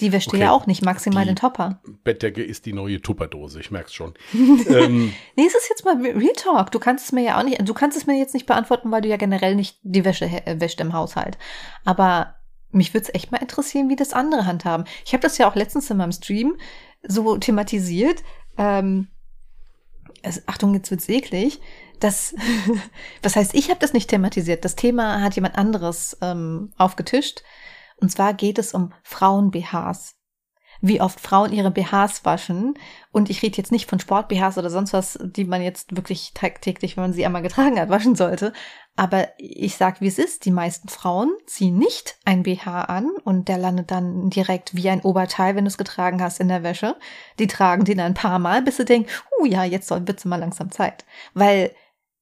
[0.00, 0.40] Die wäscht okay.
[0.40, 1.80] ja auch nicht maximal die den Topper.
[2.04, 4.14] Bettdecke ist die neue Tupperdose, ich merk's schon.
[4.34, 6.70] ähm, nee, es ist jetzt mal Real Talk.
[6.70, 9.00] Du kannst es mir ja auch nicht, du kannst es mir jetzt nicht beantworten, weil
[9.00, 11.38] du ja generell nicht die Wäsche äh, wäscht im Haushalt.
[11.84, 12.34] Aber
[12.72, 14.86] mich würde es echt mal interessieren, wie das andere handhaben.
[15.04, 16.58] Ich habe das ja auch letztens in meinem Stream
[17.02, 18.22] so thematisiert.
[18.58, 19.08] Ähm,
[20.22, 21.60] also, Achtung, jetzt wird's eklig.
[22.00, 22.34] Das,
[23.22, 24.64] was heißt, ich habe das nicht thematisiert.
[24.64, 27.42] Das Thema hat jemand anderes ähm, aufgetischt.
[27.96, 30.15] Und zwar geht es um Frauen-BHs.
[30.80, 32.74] Wie oft Frauen ihre BHs waschen.
[33.12, 36.96] Und ich rede jetzt nicht von Sport-BHs oder sonst was, die man jetzt wirklich tagtäglich,
[36.96, 38.52] wenn man sie einmal getragen hat, waschen sollte.
[38.96, 40.44] Aber ich sag, wie es ist.
[40.44, 45.02] Die meisten Frauen ziehen nicht ein BH an und der landet dann direkt wie ein
[45.02, 46.96] Oberteil, wenn du es getragen hast, in der Wäsche.
[47.38, 49.10] Die tragen den ein paar Mal, bis sie denken,
[49.40, 51.04] uh ja, jetzt wird's mal langsam Zeit.
[51.34, 51.72] Weil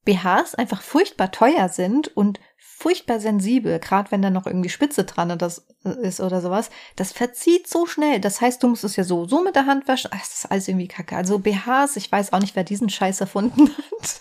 [0.04, 2.40] BHs einfach furchtbar teuer sind und
[2.84, 6.68] furchtbar sensibel, gerade wenn da noch irgendwie Spitze dran ist oder sowas.
[6.96, 8.20] Das verzieht so schnell.
[8.20, 10.10] Das heißt, du musst es ja so, so mit der Hand waschen.
[10.12, 11.16] Ach, das ist alles irgendwie kacke.
[11.16, 13.70] Also BHs, ich weiß auch nicht, wer diesen Scheiß erfunden
[14.00, 14.20] hat.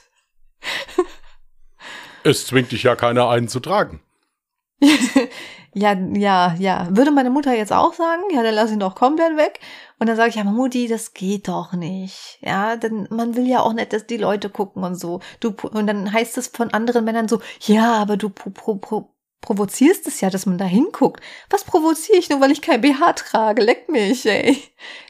[2.24, 4.00] es zwingt dich ja keiner einen zu tragen.
[5.74, 6.88] Ja, ja, ja.
[6.92, 9.60] Würde meine Mutter jetzt auch sagen, ja, dann lass ihn doch komplett weg.
[10.00, 12.38] Und dann sage ich, ja, Mutti, das geht doch nicht.
[12.42, 15.22] Ja, denn man will ja auch nicht, dass die Leute gucken und so.
[15.40, 19.10] Du, und dann heißt es von anderen Männern so, ja, aber du pro, pro, pro,
[19.42, 21.24] provozierst es ja, dass man da hinguckt.
[21.50, 23.64] Was provoziere ich nur, weil ich kein BH trage?
[23.64, 24.62] Leck mich, ey.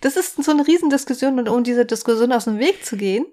[0.02, 3.26] Das ist so eine Riesendiskussion und um diese Diskussion aus dem Weg zu gehen.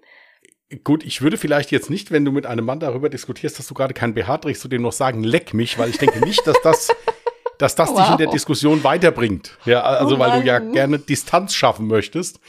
[0.84, 3.74] Gut, ich würde vielleicht jetzt nicht, wenn du mit einem Mann darüber diskutierst, dass du
[3.74, 6.60] gerade kein BH trägst, zu dem noch sagen, leck mich, weil ich denke nicht, dass
[6.62, 6.88] das
[7.60, 7.98] dass das wow.
[8.00, 9.58] dich in der Diskussion weiterbringt.
[9.66, 12.40] Ja, also oh weil du ja gerne Distanz schaffen möchtest.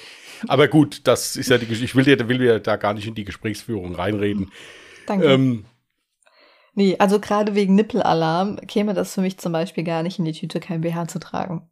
[0.47, 1.85] Aber gut, das ist ja die Geschichte.
[1.85, 4.51] Ich will dir, will dir da gar nicht in die Gesprächsführung reinreden.
[5.05, 5.27] Danke.
[5.27, 5.65] Ähm,
[6.73, 10.31] nee, also gerade wegen Nippelalarm käme das für mich zum Beispiel gar nicht in die
[10.31, 11.69] Tüte, kein BH zu tragen.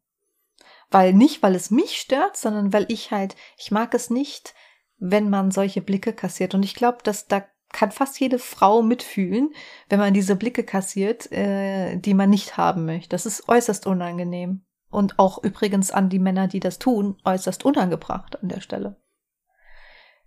[0.92, 4.54] Weil nicht, weil es mich stört, sondern weil ich halt, ich mag es nicht,
[5.00, 6.54] wenn man solche Blicke kassiert.
[6.54, 9.54] Und ich glaube, dass da kann fast jede Frau mitfühlen,
[9.90, 13.10] wenn man diese Blicke kassiert, äh, die man nicht haben möchte.
[13.10, 14.62] Das ist äußerst unangenehm.
[14.90, 18.96] Und auch übrigens an die Männer, die das tun, äußerst unangebracht an der Stelle.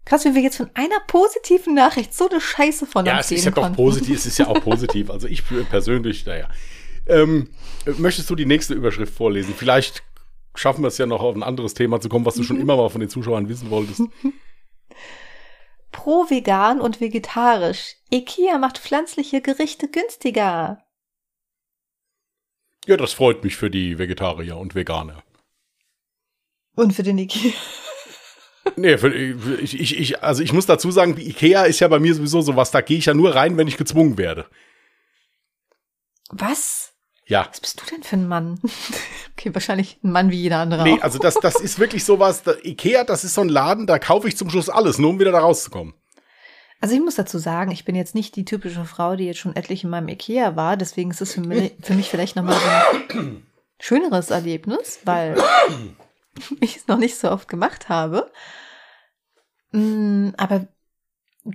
[0.05, 3.37] Krass, wie wir jetzt von einer positiven Nachricht so eine Scheiße von ja, uns Ja,
[3.37, 5.11] es ist ja doch positiv, es ist ja auch positiv.
[5.11, 6.49] Also ich persönlich, naja.
[7.07, 7.51] Ähm,
[7.99, 9.55] möchtest du die nächste Überschrift vorlesen?
[9.57, 10.05] Vielleicht
[10.55, 12.77] schaffen wir es ja noch auf ein anderes Thema zu kommen, was du schon immer
[12.77, 14.03] mal von den Zuschauern wissen wolltest.
[15.91, 17.97] Pro vegan und vegetarisch.
[18.11, 20.83] IKEA macht pflanzliche Gerichte günstiger.
[22.87, 25.23] Ja, das freut mich für die Vegetarier und Veganer.
[26.75, 27.53] Und für den IKEA.
[28.77, 32.15] Nee, für, ich, ich, ich, also ich muss dazu sagen, Ikea ist ja bei mir
[32.15, 34.47] sowieso sowas, da gehe ich ja nur rein, wenn ich gezwungen werde.
[36.31, 36.92] Was?
[37.33, 37.47] Ja.
[37.49, 38.61] Was bist du denn für ein Mann?
[39.33, 40.83] okay, wahrscheinlich ein Mann wie jeder andere.
[40.83, 41.03] Nee, auch.
[41.03, 44.29] also das, das ist wirklich sowas, da, Ikea, das ist so ein Laden, da kaufe
[44.29, 45.95] ich zum Schluss alles, nur um wieder da rauszukommen.
[46.83, 49.57] Also ich muss dazu sagen, ich bin jetzt nicht die typische Frau, die jetzt schon
[49.57, 50.77] etlich in meinem Ikea war.
[50.77, 52.59] Deswegen ist es für mich, für mich vielleicht nochmal
[53.11, 53.47] so ein
[53.81, 55.43] schöneres Erlebnis, weil
[56.61, 58.31] ich es noch nicht so oft gemacht habe.
[59.71, 60.69] Mm, Aber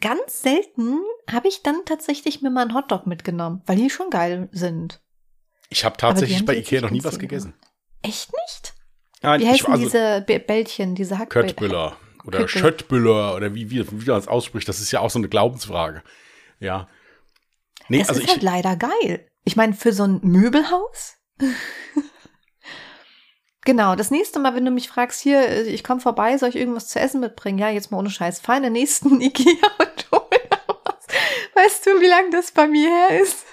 [0.02, 4.50] ganz selten habe ich dann tatsächlich mir mal einen Hotdog mitgenommen, weil die schon geil
[4.52, 5.02] sind.
[5.70, 7.54] Ich habe tatsächlich bei Ikea noch nie was gegessen.
[8.02, 8.74] Echt nicht?
[9.22, 11.56] Nein, Wie ich, heißen also, diese Bällchen, diese Hackbällchen?
[11.56, 12.48] Köttbüller oder Köttbüller.
[12.48, 16.04] Schöttbüller oder wie, wie, wie man es ausspricht, das ist ja auch so eine Glaubensfrage.
[16.60, 16.88] Ja.
[17.90, 19.30] Nee, Das also ist ich, halt leider geil.
[19.44, 21.16] Ich meine, für so ein Möbelhaus.
[23.66, 26.56] genau, das nächste Mal, wenn du mich fragst, hier, äh, ich komme vorbei, soll ich
[26.56, 27.58] irgendwas zu essen mitbringen?
[27.58, 28.40] Ja, jetzt mal ohne Scheiß.
[28.40, 30.28] Fahr in den nächsten Ikea und hol
[30.86, 31.08] was.
[31.56, 33.46] Weißt du, wie lange das bei mir her ist?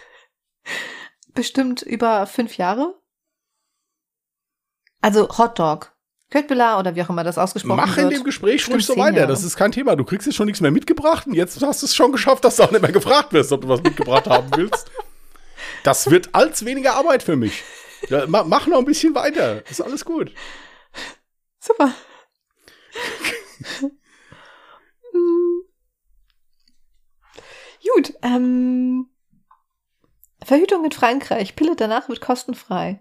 [1.35, 2.95] Bestimmt über fünf Jahre.
[5.01, 5.93] Also Hotdog.
[6.31, 8.11] Köttbullar oder wie auch immer das ausgesprochen mach wird.
[8.11, 9.19] in dem Gespräch ruhig so weiter.
[9.19, 9.29] Jahre.
[9.29, 9.95] Das ist kein Thema.
[9.95, 12.57] Du kriegst jetzt schon nichts mehr mitgebracht und jetzt hast du es schon geschafft, dass
[12.57, 14.91] du auch nicht mehr gefragt wirst, ob du was mitgebracht haben willst.
[15.83, 17.63] Das wird als weniger Arbeit für mich.
[18.09, 19.69] Ja, ma, mach noch ein bisschen weiter.
[19.69, 20.33] Ist alles gut.
[21.61, 21.93] Super.
[27.95, 29.09] Gut, ähm,
[30.45, 31.57] Verhütung in Frankreich.
[31.57, 33.01] Pille danach wird kostenfrei.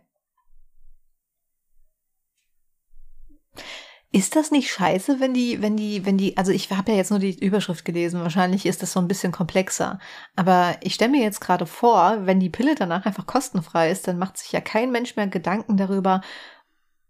[4.16, 7.10] Ist das nicht scheiße, wenn die, wenn die, wenn die, also ich habe ja jetzt
[7.10, 9.98] nur die Überschrift gelesen, wahrscheinlich ist das so ein bisschen komplexer.
[10.36, 14.20] Aber ich stelle mir jetzt gerade vor, wenn die Pille danach einfach kostenfrei ist, dann
[14.20, 16.22] macht sich ja kein Mensch mehr Gedanken darüber,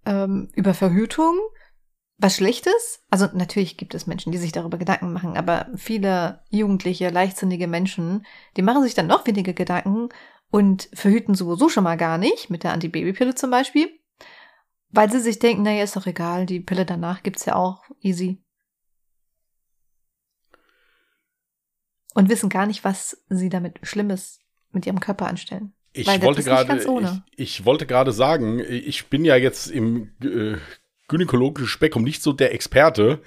[0.06, 1.38] ähm, über Verhütung,
[2.18, 3.04] was Schlechtes.
[3.10, 8.26] Also natürlich gibt es Menschen, die sich darüber Gedanken machen, aber viele jugendliche, leichtsinnige Menschen,
[8.58, 10.10] die machen sich dann noch weniger Gedanken
[10.52, 13.90] und verhüten sowieso schon mal gar nicht, mit der Antibabypille zum Beispiel,
[14.90, 18.40] weil sie sich denken, naja, ist doch egal, die Pille danach gibt's ja auch easy.
[22.14, 24.40] Und wissen gar nicht, was sie damit Schlimmes
[24.72, 25.74] mit ihrem Körper anstellen.
[25.94, 27.24] Ich wollte gerade, ohne.
[27.32, 30.58] ich, ich wollte gerade sagen, ich bin ja jetzt im äh,
[31.08, 33.22] gynäkologischen Spektrum nicht so der Experte,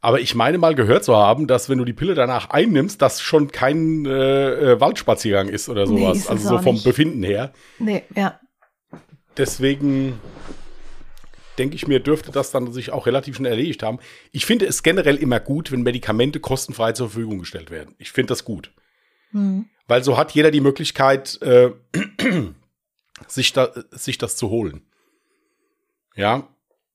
[0.00, 3.20] aber ich meine mal gehört zu haben, dass wenn du die Pille danach einnimmst, das
[3.20, 6.84] schon kein äh, äh, Waldspaziergang ist oder Nee, sowas, ist es also so vom nicht.
[6.84, 7.52] Befinden her.
[7.78, 8.38] Nee, ja.
[9.36, 10.20] Deswegen
[11.58, 13.98] denke ich mir, dürfte das dann sich auch relativ schnell erledigt haben.
[14.30, 17.96] Ich finde es generell immer gut, wenn Medikamente kostenfrei zur Verfügung gestellt werden.
[17.98, 18.72] Ich finde das gut.
[19.32, 19.66] Hm.
[19.88, 21.72] Weil so hat jeder die Möglichkeit, äh,
[23.26, 24.82] sich, da, sich das zu holen.
[26.14, 26.48] Ja,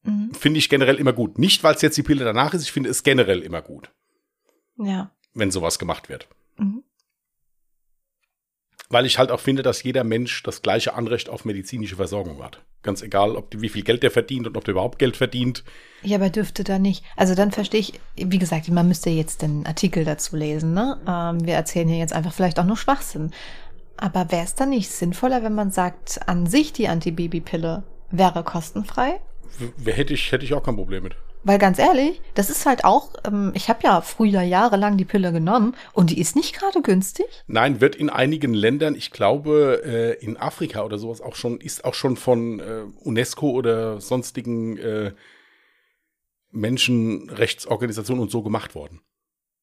[0.04, 0.34] Mhm.
[0.34, 1.40] finde ich generell immer gut.
[1.40, 3.90] Nicht, weil es jetzt die Pille danach ist, ich finde es generell immer gut,
[4.78, 5.12] Ja.
[5.34, 6.28] wenn sowas gemacht wird.
[6.58, 6.84] Mhm.
[8.90, 12.62] Weil ich halt auch finde, dass jeder Mensch das gleiche Anrecht auf medizinische Versorgung hat.
[12.84, 15.64] Ganz egal, ob die, wie viel Geld der verdient und ob der überhaupt Geld verdient.
[16.04, 17.04] Ja, aber dürfte da nicht.
[17.16, 21.00] Also dann verstehe ich, wie gesagt, man müsste jetzt den Artikel dazu lesen, ne?
[21.08, 23.32] Ähm, wir erzählen hier jetzt einfach vielleicht auch nur Schwachsinn.
[23.96, 29.22] Aber wäre es dann nicht sinnvoller, wenn man sagt, an sich die Antibabypille wäre kostenfrei?
[29.86, 31.16] Hätte ich, hätte ich auch kein Problem mit.
[31.44, 35.34] Weil ganz ehrlich, das ist halt auch, ähm, ich habe ja früher jahrelang die Pille
[35.34, 37.26] genommen und die ist nicht gerade günstig.
[37.48, 41.84] Nein, wird in einigen Ländern, ich glaube äh, in Afrika oder sowas auch schon, ist
[41.84, 45.12] auch schon von äh, UNESCO oder sonstigen äh,
[46.52, 49.02] Menschenrechtsorganisationen und so gemacht worden.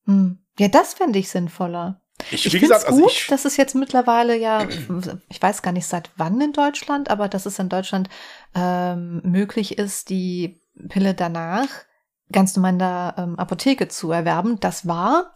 [0.05, 0.39] Hm.
[0.59, 2.03] Ja, das fände ich sinnvoller.
[2.31, 4.67] Ich, Ich finde es also gut, ich, dass es jetzt mittlerweile ja,
[5.29, 8.09] ich weiß gar nicht seit wann in Deutschland, aber dass es in Deutschland
[8.55, 11.69] ähm, möglich ist, die Pille danach
[12.33, 14.61] ganz normal in der ähm, Apotheke zu erwerben.
[14.61, 15.35] Das war,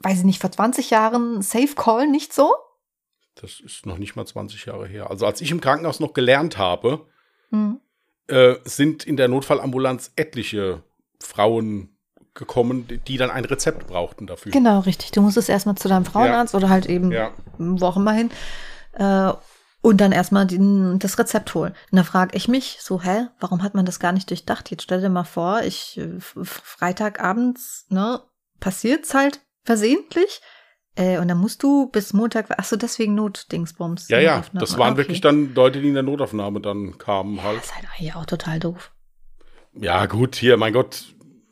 [0.00, 2.52] weiß ich nicht, vor 20 Jahren Safe Call nicht so.
[3.40, 5.10] das ist noch nicht mal 20 Jahre her.
[5.10, 7.06] Also als ich im Krankenhaus noch gelernt habe,
[7.50, 7.80] Hm.
[8.26, 10.82] äh, sind in der Notfallambulanz etliche
[11.20, 11.96] Frauen
[12.38, 14.50] gekommen, die- dann ein Rezept brauchten dafür.
[14.52, 15.10] Genau, richtig.
[15.10, 17.32] Du musstest erstmal zu deinem Frauenarzt oder halt eben Ja.
[17.58, 18.30] wo auch immer hin.
[18.94, 19.32] Äh,
[19.80, 21.72] und dann erstmal den, das Rezept holen.
[21.92, 24.70] Und da frage ich mich so, hä, warum hat man das gar nicht durchdacht?
[24.70, 28.20] Jetzt stell dir mal vor, ich äh, Freitagabends, ne,
[28.60, 30.40] passiert's halt versehentlich.
[30.96, 34.08] Äh, und dann musst du bis Montag, ach so, deswegen Notdingsbums.
[34.08, 34.98] Ja, ja, das waren Okay.
[34.98, 37.58] wirklich dann Leute, die in der Notaufnahme dann kamen halt.
[37.58, 38.90] Das ist halt eigentlich auch total doof.
[39.74, 41.04] Ja, gut, hier, mein Gott.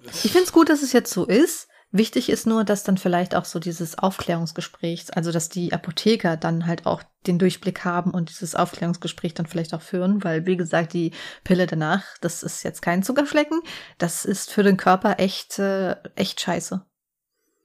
[0.08, 1.68] Ich finde es gut, dass es jetzt so ist.
[1.92, 6.66] Wichtig ist nur, dass dann vielleicht auch so dieses Aufklärungsgespräch, also dass die Apotheker dann
[6.66, 10.92] halt auch den Durchblick haben und dieses Aufklärungsgespräch dann vielleicht auch führen, weil wie gesagt,
[10.92, 11.12] die
[11.44, 13.60] Pille danach, das ist jetzt kein Zuckerschlecken,
[13.98, 16.84] das ist für den Körper echt, äh, echt scheiße.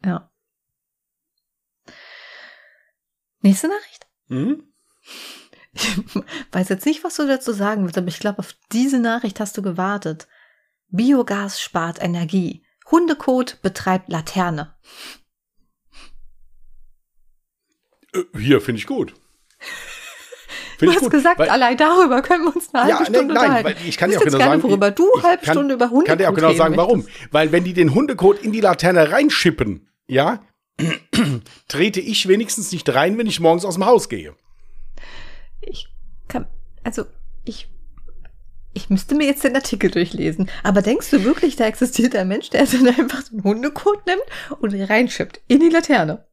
[0.05, 0.31] Ja.
[3.41, 4.07] Nächste Nachricht.
[4.27, 4.63] Mhm.
[5.73, 6.05] Ich
[6.51, 9.57] weiß jetzt nicht, was du dazu sagen willst, aber ich glaube, auf diese Nachricht hast
[9.57, 10.27] du gewartet.
[10.91, 12.63] Biogas spart Energie.
[12.89, 14.75] Hundekot betreibt Laterne.
[18.13, 19.13] Äh, hier, finde ich gut.
[20.77, 23.29] Find du hast gut, gesagt, allein darüber können wir uns eine halbe ja, Stunde nein,
[23.29, 23.65] unterhalten.
[23.65, 26.07] Weil ich kann ja auch genau sagen, worüber du eine halbe kann, Stunde über Hundekot
[26.07, 27.05] kann dir auch genau sagen, warum.
[27.29, 30.43] Weil wenn die den Hundekot in die Laterne reinschippen, ja,
[31.67, 34.35] trete ich wenigstens nicht rein, wenn ich morgens aus dem Haus gehe.
[35.61, 35.87] Ich
[36.27, 36.47] kann,
[36.83, 37.05] also
[37.45, 37.69] ich
[38.73, 40.49] ich müsste mir jetzt den Artikel durchlesen.
[40.63, 44.23] Aber denkst du wirklich, da existiert ein Mensch, der dann einfach so einen Hundekot nimmt
[44.59, 46.25] und reinschippt in die Laterne?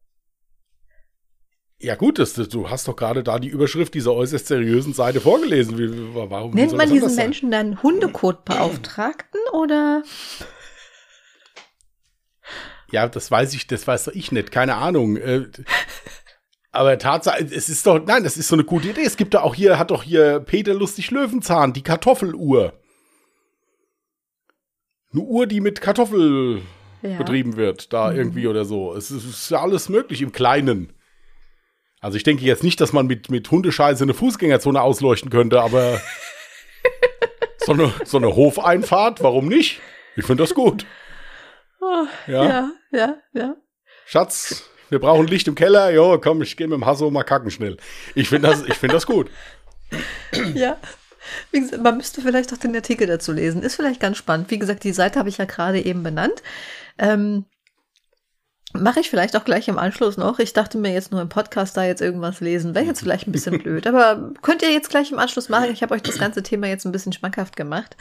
[1.81, 5.79] Ja gut, das, du hast doch gerade da die Überschrift dieser äußerst seriösen Seite vorgelesen.
[5.79, 10.03] Wie, warum, Nennt man diesen Menschen dann Hundekotbeauftragten oder?
[12.91, 15.17] Ja, das weiß ich, das weiß ich nicht, keine Ahnung.
[16.71, 19.05] Aber Tatsache, es ist doch, nein, das ist so eine gute Idee.
[19.05, 22.75] Es gibt da auch hier, hat doch hier Peter Lustig Löwenzahn, die Kartoffeluhr.
[25.13, 26.61] Eine Uhr, die mit Kartoffel
[27.03, 27.17] ja.
[27.17, 28.19] betrieben wird, da mhm.
[28.19, 28.95] irgendwie oder so.
[28.95, 30.93] Es ist, es ist ja alles möglich im Kleinen.
[32.01, 36.01] Also ich denke jetzt nicht, dass man mit, mit Hundescheiße eine Fußgängerzone ausleuchten könnte, aber
[37.59, 39.81] so, eine, so eine Hofeinfahrt, warum nicht?
[40.17, 40.85] Ich finde das gut.
[41.81, 43.17] Oh, ja, ja, ja.
[43.33, 43.57] ja.
[44.05, 45.91] Schatz, wir brauchen Licht im Keller.
[45.91, 47.77] Jo, komm, ich gehe mit dem Hasso mal kacken schnell.
[48.15, 49.31] Ich finde das, find das gut.
[50.55, 50.77] Ja.
[51.51, 53.63] Wie gesagt, man müsste vielleicht auch den Artikel dazu lesen.
[53.63, 54.51] Ist vielleicht ganz spannend.
[54.51, 56.43] Wie gesagt, die Seite habe ich ja gerade eben benannt.
[56.99, 57.45] Ähm,
[58.75, 60.39] Mache ich vielleicht auch gleich im Anschluss noch.
[60.39, 62.75] Ich dachte mir jetzt nur im Podcast da jetzt irgendwas lesen.
[62.75, 63.87] Wäre jetzt vielleicht ein bisschen blöd.
[63.87, 65.73] Aber könnt ihr jetzt gleich im Anschluss machen.
[65.73, 67.97] Ich habe euch das ganze Thema jetzt ein bisschen schmackhaft gemacht.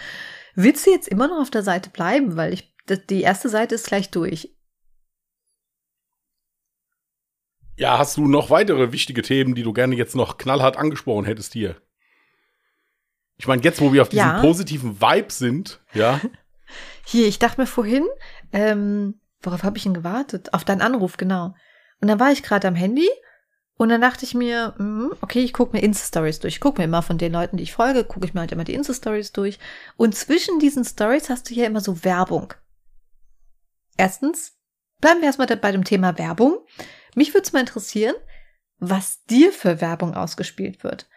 [0.56, 2.36] Willst du jetzt immer noch auf der Seite bleiben?
[2.36, 2.74] Weil ich,
[3.10, 4.57] die erste Seite ist gleich durch.
[7.78, 11.54] Ja, hast du noch weitere wichtige Themen, die du gerne jetzt noch knallhart angesprochen hättest
[11.54, 11.76] hier?
[13.38, 14.42] Ich meine, jetzt, wo wir auf diesem ja.
[14.42, 16.20] positiven Vibe sind, ja.
[17.06, 18.06] Hier, ich dachte mir vorhin,
[18.52, 20.54] ähm, worauf habe ich denn gewartet?
[20.54, 21.56] Auf deinen Anruf, genau.
[22.02, 23.08] Und dann war ich gerade am Handy
[23.78, 26.56] und dann dachte ich mir, mh, okay, ich gucke mir Insta-Stories durch.
[26.56, 28.64] Ich gucke mir immer von den Leuten, die ich folge, gucke ich mir halt immer
[28.64, 29.60] die Insta-Stories durch.
[29.96, 32.56] Und zwischen diesen Stories hast du hier immer so Werbung.
[33.96, 34.58] Erstens,
[35.00, 36.58] bleiben wir erstmal bei dem Thema Werbung.
[37.18, 38.14] Mich würde es mal interessieren,
[38.78, 41.10] was dir für Werbung ausgespielt wird.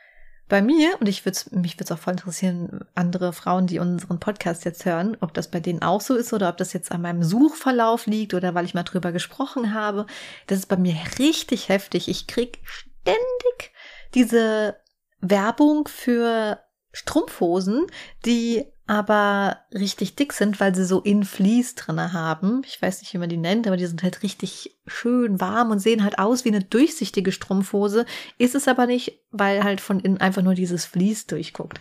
[0.49, 4.19] Bei mir, und ich würd's, mich würde es auch voll interessieren, andere Frauen, die unseren
[4.19, 7.03] Podcast jetzt hören, ob das bei denen auch so ist oder ob das jetzt an
[7.03, 10.07] meinem Suchverlauf liegt oder weil ich mal drüber gesprochen habe.
[10.47, 12.09] Das ist bei mir richtig heftig.
[12.09, 13.75] Ich krieg ständig
[14.15, 14.77] diese
[15.21, 16.61] Werbung für
[16.93, 17.87] Strumpfhosen,
[18.25, 22.63] die aber richtig dick sind, weil sie so in Vlies drinne haben.
[22.67, 25.79] Ich weiß nicht, wie man die nennt, aber die sind halt richtig schön warm und
[25.79, 28.05] sehen halt aus wie eine durchsichtige Strumpfhose.
[28.37, 31.81] Ist es aber nicht, weil halt von innen einfach nur dieses Vlies durchguckt.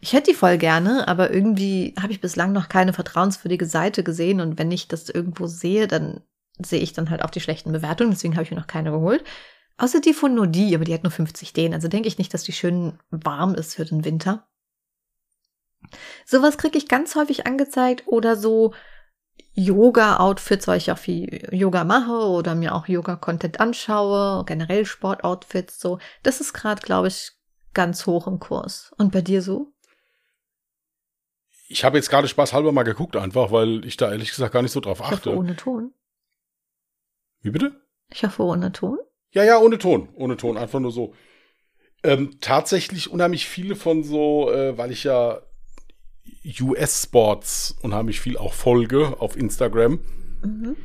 [0.00, 4.40] Ich hätte die voll gerne, aber irgendwie habe ich bislang noch keine vertrauenswürdige Seite gesehen
[4.40, 6.20] und wenn ich das irgendwo sehe, dann
[6.60, 9.24] sehe ich dann halt auch die schlechten Bewertungen, deswegen habe ich mir noch keine geholt.
[9.76, 12.44] Außer die von Nodi, aber die hat nur 50 D, also denke ich nicht, dass
[12.44, 14.46] die schön warm ist für den Winter.
[16.24, 18.74] Sowas kriege ich ganz häufig angezeigt oder so
[19.54, 25.98] Yoga-Outfits, weil ich auch viel Yoga mache oder mir auch Yoga-Content anschaue, generell Sport-Outfits, so.
[26.22, 27.32] Das ist gerade, glaube ich,
[27.72, 28.92] ganz hoch im Kurs.
[28.98, 29.72] Und bei dir so?
[31.68, 34.72] Ich habe jetzt gerade spaßhalber mal geguckt, einfach, weil ich da ehrlich gesagt gar nicht
[34.72, 35.14] so drauf achte.
[35.14, 35.92] Ich hoffe ohne Ton.
[37.40, 37.80] Wie bitte?
[38.12, 38.98] Ich hoffe ohne Ton.
[39.30, 40.08] Ja, ja, ohne Ton.
[40.14, 41.14] Ohne Ton, einfach nur so.
[42.02, 45.40] Ähm, tatsächlich unheimlich viele von so, äh, weil ich ja
[46.60, 50.00] US-Sports unheimlich viel auch folge auf Instagram.
[50.42, 50.76] Mhm.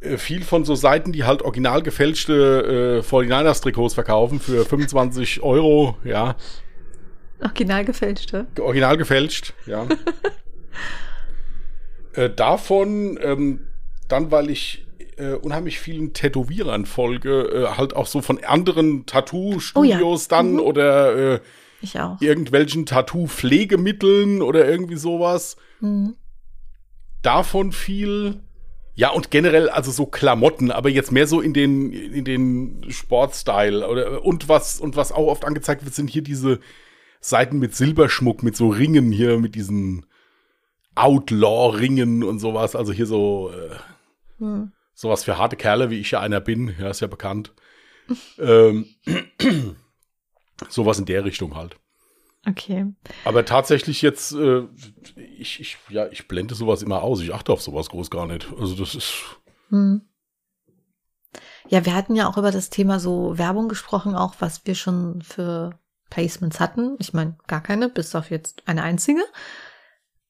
[0.00, 5.96] Äh, viel von so Seiten, die halt original gefälschte äh, 49ers-Trikots verkaufen für 25 Euro,
[6.04, 6.36] ja.
[7.40, 8.46] Original gefälschte?
[8.60, 9.86] Original gefälscht, ja.
[12.12, 13.60] äh, davon, ähm,
[14.08, 14.86] dann, weil ich
[15.16, 20.36] äh, unheimlich vielen Tätowierern folge, äh, halt auch so von anderen Tattoo-Studios oh ja.
[20.36, 20.60] dann mhm.
[20.60, 21.40] oder äh,
[21.80, 22.20] ich auch.
[22.20, 25.56] Irgendwelchen Tattoo-Pflegemitteln oder irgendwie sowas.
[25.80, 26.14] Mhm.
[27.22, 28.40] Davon viel.
[28.94, 33.88] Ja, und generell, also so Klamotten, aber jetzt mehr so in den, in den Sportstyle.
[33.88, 36.58] Oder, und was, und was auch oft angezeigt wird, sind hier diese
[37.20, 40.06] Seiten mit Silberschmuck, mit so Ringen hier, mit diesen
[40.96, 42.74] Outlaw-Ringen und sowas.
[42.74, 43.76] Also hier so, äh,
[44.38, 44.72] hm.
[44.94, 47.52] Sowas für harte Kerle, wie ich ja einer bin, ja, ist ja bekannt.
[48.38, 48.86] ähm,
[50.68, 51.76] sowas in der Richtung halt.
[52.46, 52.86] Okay.
[53.24, 54.62] Aber tatsächlich jetzt, äh,
[55.16, 57.20] ich, ich, ja, ich blende sowas immer aus.
[57.20, 58.48] Ich achte auf sowas groß gar nicht.
[58.58, 59.12] Also das ist.
[59.70, 60.02] Hm.
[61.68, 65.20] Ja, wir hatten ja auch über das Thema so Werbung gesprochen, auch was wir schon
[65.20, 65.78] für
[66.10, 66.96] Placements hatten.
[66.98, 69.22] Ich meine, gar keine, bis auf jetzt eine einzige.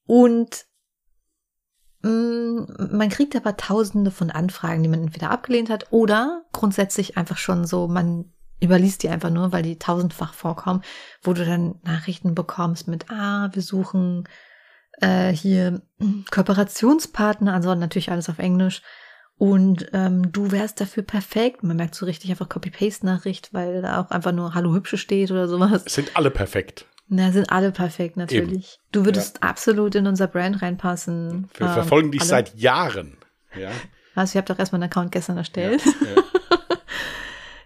[0.05, 0.65] Und
[2.01, 7.15] mh, mm, man kriegt aber tausende von Anfragen, die man entweder abgelehnt hat oder grundsätzlich
[7.15, 10.81] einfach schon so, man überliest die einfach nur, weil die tausendfach vorkommen,
[11.21, 14.27] wo du dann Nachrichten bekommst mit, ah, wir suchen
[15.01, 15.81] äh, hier
[16.31, 18.81] Kooperationspartner, also natürlich alles auf Englisch.
[19.37, 21.63] Und ähm, du wärst dafür perfekt.
[21.63, 25.47] Man merkt so richtig einfach Copy-Paste-Nachricht, weil da auch einfach nur Hallo Hübsche steht oder
[25.47, 25.85] sowas.
[25.85, 26.85] Sind alle perfekt.
[27.07, 28.73] Na, sind alle perfekt, natürlich.
[28.73, 28.89] Eben.
[28.91, 29.49] Du würdest ja.
[29.49, 31.49] absolut in unser Brand reinpassen.
[31.57, 32.29] Wir ähm, verfolgen dich alle.
[32.29, 33.17] seit Jahren.
[33.57, 33.71] Ja.
[34.13, 35.83] Also, ihr habt doch erstmal einen Account gestern erstellt.
[35.85, 36.23] Ja, ja.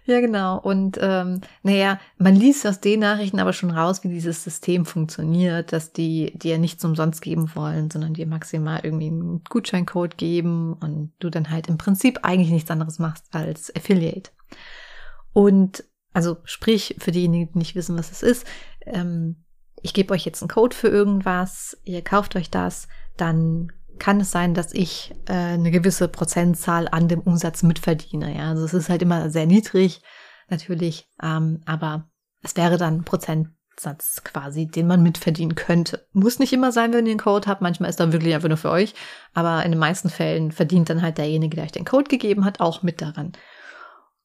[0.06, 0.58] Ja, genau.
[0.58, 5.72] Und ähm, naja, man liest aus den Nachrichten aber schon raus, wie dieses System funktioniert,
[5.72, 11.12] dass die dir nichts umsonst geben wollen, sondern dir maximal irgendwie einen Gutscheincode geben und
[11.20, 14.30] du dann halt im Prinzip eigentlich nichts anderes machst als Affiliate.
[15.32, 18.46] Und also sprich, für diejenigen, die nicht wissen, was es ist,
[18.84, 19.36] ähm,
[19.80, 24.30] ich gebe euch jetzt einen Code für irgendwas, ihr kauft euch das, dann kann es
[24.30, 28.36] sein, dass ich äh, eine gewisse Prozentzahl an dem Umsatz mitverdiene.
[28.36, 30.02] Ja, also es ist halt immer sehr niedrig,
[30.48, 32.08] natürlich, ähm, aber
[32.42, 36.06] es wäre dann Prozentsatz quasi, den man mitverdienen könnte.
[36.12, 37.62] Muss nicht immer sein, wenn ihr einen Code habt.
[37.62, 38.94] Manchmal ist er wirklich einfach nur für euch.
[39.32, 42.60] Aber in den meisten Fällen verdient dann halt derjenige, der euch den Code gegeben hat,
[42.60, 43.32] auch mit daran.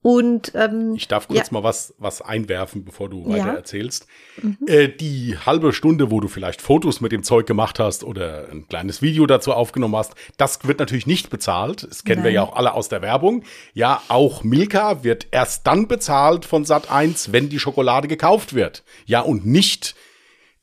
[0.01, 1.53] Und ähm, ich darf kurz ja.
[1.53, 3.53] mal was, was einwerfen, bevor du weiter ja.
[3.53, 4.07] erzählst.
[4.41, 4.57] Mhm.
[4.65, 8.65] Äh, die halbe Stunde, wo du vielleicht Fotos mit dem Zeug gemacht hast oder ein
[8.69, 11.85] kleines Video dazu aufgenommen hast, das wird natürlich nicht bezahlt.
[11.89, 12.25] Das kennen Nein.
[12.25, 13.43] wir ja auch alle aus der Werbung.
[13.73, 18.83] Ja, auch Milka wird erst dann bezahlt von Sat 1, wenn die Schokolade gekauft wird.
[19.05, 19.95] Ja, und nicht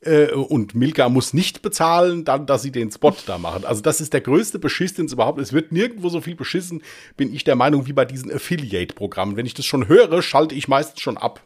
[0.01, 3.65] äh, und Milka muss nicht bezahlen, dann, dass sie den Spot da machen.
[3.65, 6.83] Also das ist der größte Beschiss, den es überhaupt Es wird nirgendwo so viel beschissen,
[7.15, 9.35] bin ich der Meinung, wie bei diesen Affiliate-Programmen.
[9.35, 11.41] Wenn ich das schon höre, schalte ich meistens schon ab.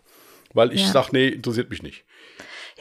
[0.53, 0.91] Weil ich ja.
[0.91, 2.03] sage, nee, interessiert mich nicht.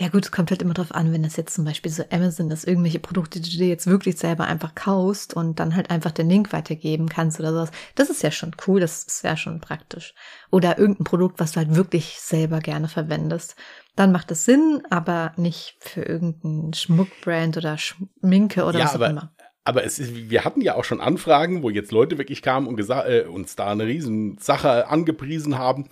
[0.01, 2.51] Ja gut, es kommt halt immer drauf an, wenn das jetzt zum Beispiel so Amazon
[2.51, 6.11] ist, irgendwelche Produkte, die du dir jetzt wirklich selber einfach kaufst und dann halt einfach
[6.11, 7.71] den Link weitergeben kannst oder sowas.
[7.97, 10.15] Das ist ja schon cool, das, wäre schon praktisch.
[10.51, 13.57] Oder irgendein Produkt, was du halt wirklich selber gerne verwendest
[14.01, 18.95] dann macht es Sinn, aber nicht für irgendeinen Schmuckbrand oder Schminke oder ja, was auch
[18.97, 19.33] aber, immer.
[19.65, 22.81] Aber es ist, wir hatten ja auch schon Anfragen, wo jetzt Leute wirklich kamen und
[22.81, 25.91] äh, uns da eine riesen Sache angepriesen haben.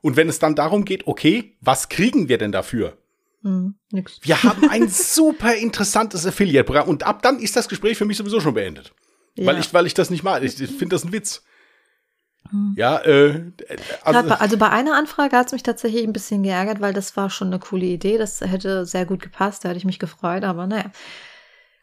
[0.00, 2.96] Und wenn es dann darum geht, okay, was kriegen wir denn dafür?
[3.42, 4.18] Hm, nix.
[4.22, 8.40] Wir haben ein super interessantes Affiliate-Programm und ab dann ist das Gespräch für mich sowieso
[8.40, 8.92] schon beendet.
[9.36, 9.46] Ja.
[9.46, 11.44] Weil, ich, weil ich das nicht mal, ich, ich finde das ein Witz.
[12.50, 12.74] Hm.
[12.76, 13.52] Ja, äh,
[14.02, 17.30] also, also bei einer Anfrage hat es mich tatsächlich ein bisschen geärgert, weil das war
[17.30, 18.18] schon eine coole Idee.
[18.18, 20.90] Das hätte sehr gut gepasst, da hätte ich mich gefreut, aber naja.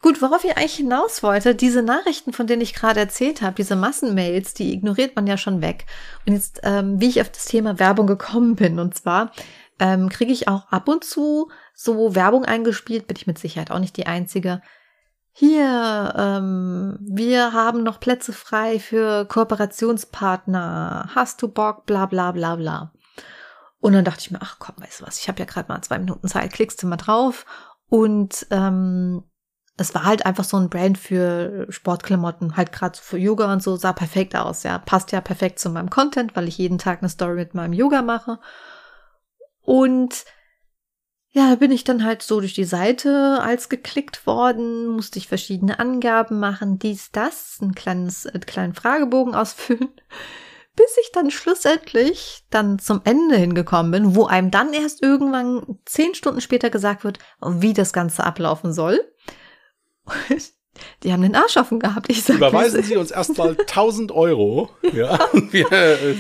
[0.02, 3.76] Gut, worauf ich eigentlich hinaus wollte, diese Nachrichten, von denen ich gerade erzählt habe, diese
[3.76, 5.86] Massenmails, die ignoriert man ja schon weg.
[6.28, 9.32] Und jetzt, ähm, wie ich auf das Thema Werbung gekommen bin, und zwar
[9.80, 13.80] ähm, kriege ich auch ab und zu so Werbung eingespielt, bin ich mit Sicherheit auch
[13.80, 14.62] nicht die Einzige,
[15.38, 21.10] hier, ähm, wir haben noch Plätze frei für Kooperationspartner.
[21.14, 21.86] Hast du Bock?
[21.86, 22.94] Bla bla bla bla.
[23.82, 25.82] Und dann dachte ich mir, ach komm, weißt du was, ich habe ja gerade mal
[25.82, 27.46] zwei Minuten Zeit, klickst du mal drauf.
[27.90, 29.24] Und ähm,
[29.76, 33.76] es war halt einfach so ein Brand für Sportklamotten, halt gerade für Yoga und so,
[33.76, 34.80] sah perfekt aus, ja.
[34.80, 38.02] Passt ja perfekt zu meinem Content, weil ich jeden Tag eine Story mit meinem Yoga
[38.02, 38.40] mache.
[39.66, 40.26] Und
[41.36, 45.28] ja, da bin ich dann halt so durch die Seite als geklickt worden, musste ich
[45.28, 49.90] verschiedene Angaben machen, dies, das, ein kleines, äh, kleinen Fragebogen ausfüllen,
[50.78, 56.16] bis ich dann schlussendlich dann zum Ende hingekommen bin, wo einem dann erst irgendwann zehn
[56.16, 59.02] Stunden später gesagt wird, wie das Ganze ablaufen soll.
[61.04, 62.10] Die haben den Arsch offen gehabt.
[62.10, 64.70] Ich sag, Überweisen Sie uns erstmal 1000 Euro.
[64.94, 65.20] Ja.
[65.54, 66.16] Äh,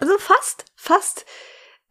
[0.00, 1.26] also fast, fast.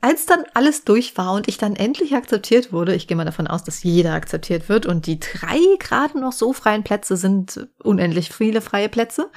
[0.04, 3.48] Als dann alles durch war und ich dann endlich akzeptiert wurde, ich gehe mal davon
[3.48, 8.30] aus, dass jeder akzeptiert wird und die drei gerade noch so freien Plätze sind unendlich
[8.30, 9.32] viele freie Plätze,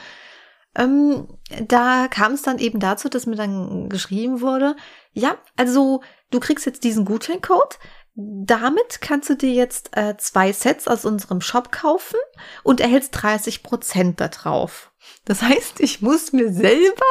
[0.75, 1.29] ähm,
[1.69, 4.75] da kam es dann eben dazu, dass mir dann geschrieben wurde,
[5.13, 6.03] ja, also
[6.33, 7.79] du kriegst jetzt diesen Gutscheincode,
[8.17, 12.19] damit kannst du dir jetzt äh, zwei Sets aus unserem Shop kaufen
[12.65, 14.91] und erhältst 30 Prozent da drauf.
[15.27, 17.07] Das heißt, ich muss mir selber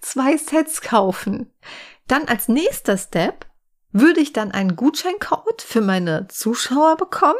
[0.00, 1.52] zwei Sets kaufen.
[2.10, 3.46] Dann als nächster Step
[3.92, 7.38] würde ich dann einen Gutscheincode für meine Zuschauer bekommen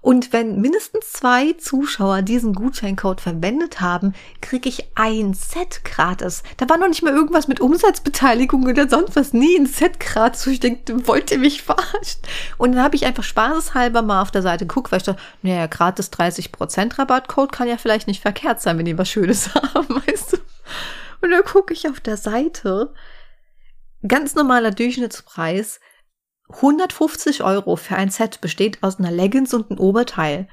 [0.00, 6.42] Und wenn mindestens zwei Zuschauer diesen Gutscheincode verwendet haben, kriege ich ein Set gratis.
[6.56, 9.34] Da war noch nicht mal irgendwas mit Umsatzbeteiligung oder sonst was.
[9.34, 10.46] Nie ein Set gratis.
[10.46, 12.22] Ich denke, wollt ihr mich verarschen?
[12.56, 15.66] Und dann habe ich einfach spaßeshalber mal auf der Seite geguckt, weil ich dachte, naja,
[15.66, 20.32] gratis 30% Rabattcode kann ja vielleicht nicht verkehrt sein, wenn die was Schönes haben, weißt
[20.32, 20.36] du?
[21.20, 22.94] Und dann gucke ich auf der Seite,
[24.06, 25.80] ganz normaler Durchschnittspreis,
[26.48, 30.48] 150 Euro für ein Set besteht aus einer Leggings und einem Oberteil.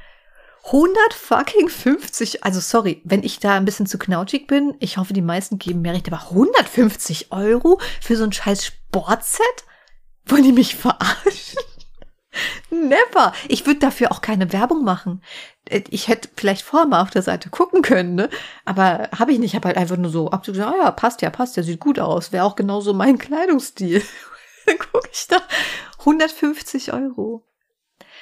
[0.66, 5.14] 100 fucking 50, also sorry, wenn ich da ein bisschen zu knautschig bin, ich hoffe,
[5.14, 9.46] die meisten geben mir recht, aber 150 Euro für so ein scheiß Sportset?
[10.26, 11.60] Wollen die mich verarschen?
[12.70, 13.34] Never.
[13.48, 15.24] Ich würde dafür auch keine Werbung machen.
[15.66, 18.30] Äh, ich hätte vielleicht vorher mal auf der Seite gucken können, ne?
[18.66, 19.52] Aber habe ich nicht.
[19.52, 22.00] Ich habe halt einfach nur so abgesagt, ah ja, passt ja, passt ja, sieht gut
[22.00, 22.32] aus.
[22.32, 24.04] Wäre auch genauso mein Kleidungsstil.
[24.66, 25.38] Dann gucke ich da
[26.00, 27.44] 150 Euro.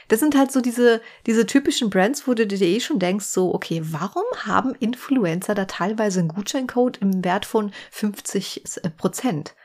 [0.07, 3.53] Das sind halt so diese, diese typischen Brands, wo du dir eh schon denkst, so,
[3.53, 9.55] okay, warum haben Influencer da teilweise einen Gutscheincode im Wert von 50 äh, Prozent?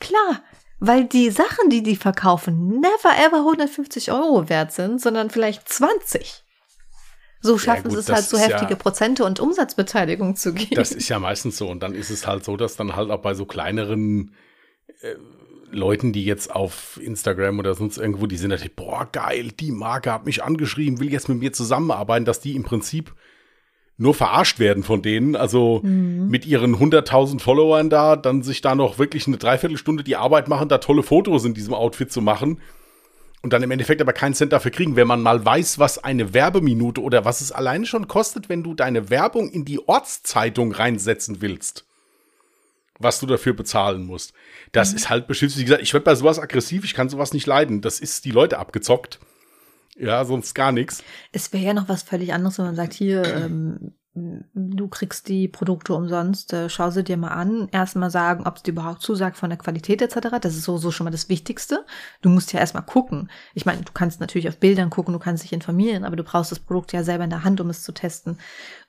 [0.00, 0.42] Klar,
[0.84, 6.42] weil die Sachen, die die verkaufen, never ever 150 Euro wert sind, sondern vielleicht 20.
[7.40, 10.74] So schaffen ja, gut, sie es halt so heftige ja, Prozente und Umsatzbeteiligung zu geben.
[10.74, 11.68] Das ist ja meistens so.
[11.68, 14.34] Und dann ist es halt so, dass dann halt auch bei so kleineren
[15.02, 15.14] äh,
[15.70, 20.12] Leuten, die jetzt auf Instagram oder sonst irgendwo, die sind natürlich, boah, geil, die Marke
[20.12, 23.14] hat mich angeschrieben, will jetzt mit mir zusammenarbeiten, dass die im Prinzip
[24.02, 25.36] nur verarscht werden von denen.
[25.36, 26.28] Also mhm.
[26.28, 30.68] mit ihren 100.000 Followern da, dann sich da noch wirklich eine Dreiviertelstunde die Arbeit machen,
[30.68, 32.60] da tolle Fotos in diesem Outfit zu machen.
[33.42, 36.32] Und dann im Endeffekt aber keinen Cent dafür kriegen, wenn man mal weiß, was eine
[36.32, 41.40] Werbeminute oder was es alleine schon kostet, wenn du deine Werbung in die Ortszeitung reinsetzen
[41.40, 41.86] willst
[42.98, 44.32] was du dafür bezahlen musst.
[44.70, 44.96] Das mhm.
[44.96, 45.58] ist halt beschissen.
[45.58, 47.80] Wie gesagt, ich werde bei sowas aggressiv, ich kann sowas nicht leiden.
[47.80, 49.18] Das ist die Leute abgezockt.
[50.02, 51.04] Ja, sonst gar nichts.
[51.30, 55.46] Es wäre ja noch was völlig anderes, wenn man sagt, hier, ähm, du kriegst die
[55.46, 59.36] Produkte umsonst, äh, schau sie dir mal an, erstmal sagen, ob es dir überhaupt zusagt
[59.36, 60.38] von der Qualität etc.
[60.40, 61.86] Das ist so, schon mal das Wichtigste.
[62.20, 63.30] Du musst ja erstmal gucken.
[63.54, 66.50] Ich meine, du kannst natürlich auf Bildern gucken, du kannst dich informieren, aber du brauchst
[66.50, 68.38] das Produkt ja selber in der Hand, um es zu testen.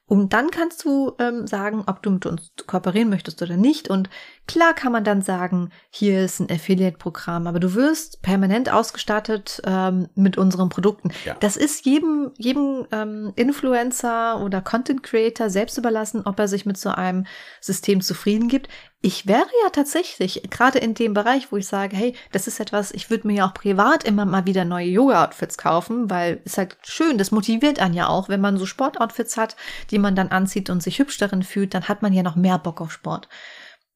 [0.06, 3.89] Und dann kannst du ähm, sagen, ob du mit uns kooperieren möchtest oder nicht.
[3.89, 4.10] Und
[4.47, 10.10] klar kann man dann sagen, hier ist ein Affiliate-Programm, aber du wirst permanent ausgestattet ähm,
[10.14, 11.12] mit unseren Produkten.
[11.24, 11.36] Ja.
[11.39, 16.78] Das ist jedem, jedem ähm, Influencer oder Content Creator selbst überlassen, ob er sich mit
[16.78, 17.26] so einem
[17.62, 18.68] System zufrieden gibt.
[19.06, 22.89] Ich wäre ja tatsächlich gerade in dem Bereich, wo ich sage, hey, das ist etwas,
[22.91, 26.78] ich würde mir ja auch privat immer mal wieder neue Yoga-Outfits kaufen, weil es halt
[26.84, 29.58] schön, das motiviert einen ja auch, wenn man so Sportoutfits hat,
[29.91, 32.58] die man dann anzieht und sich hübsch darin fühlt, dann hat man ja noch mehr
[32.58, 33.28] Bock auf Sport.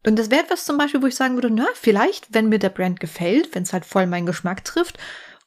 [0.06, 2.68] Und das wäre etwas zum Beispiel, wo ich sagen würde, na, vielleicht, wenn mir der
[2.68, 4.98] Brand gefällt, wenn es halt voll meinen Geschmack trifft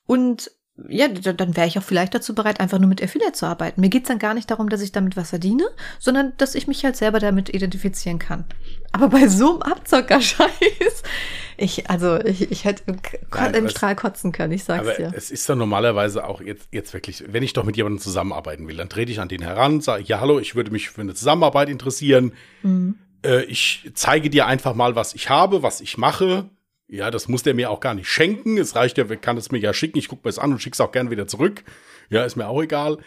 [0.06, 0.50] und
[0.88, 3.80] ja, dann wäre ich auch vielleicht dazu bereit, einfach nur mit Affiliate zu arbeiten.
[3.80, 5.64] Mir geht's dann gar nicht darum, dass ich damit was verdiene,
[5.98, 8.44] sondern dass ich mich halt selber damit identifizieren kann.
[8.92, 11.02] Aber bei so einem Abzocker-Scheiß,
[11.56, 12.96] ich, also ich, ich hätte im,
[13.32, 15.12] Nein, im Strahl kotzen können, ich sag's aber dir.
[15.14, 18.76] Es ist doch normalerweise auch jetzt, jetzt wirklich, wenn ich doch mit jemandem zusammenarbeiten will,
[18.76, 21.68] dann trete ich an den heran, sage, ja, hallo, ich würde mich für eine Zusammenarbeit
[21.68, 22.32] interessieren.
[22.62, 22.96] Mhm.
[23.24, 26.48] Äh, ich zeige dir einfach mal, was ich habe, was ich mache
[26.90, 28.58] ja, das muss der mir auch gar nicht schenken.
[28.58, 29.98] Es reicht ja, kann es mir ja schicken.
[29.98, 31.62] Ich gucke mir es an und schicke es auch gern wieder zurück.
[32.08, 32.98] Ja, ist mir auch egal.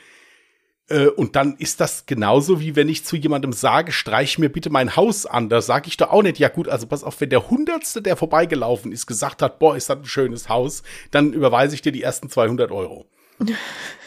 [0.87, 4.69] Äh, und dann ist das genauso wie wenn ich zu jemandem sage, streich mir bitte
[4.69, 5.49] mein Haus an.
[5.49, 8.15] Da sage ich doch auch nicht, ja gut, also pass auf, wenn der Hundertste, der
[8.15, 12.03] vorbeigelaufen ist, gesagt hat, boah, ist das ein schönes Haus, dann überweise ich dir die
[12.03, 13.09] ersten 200 Euro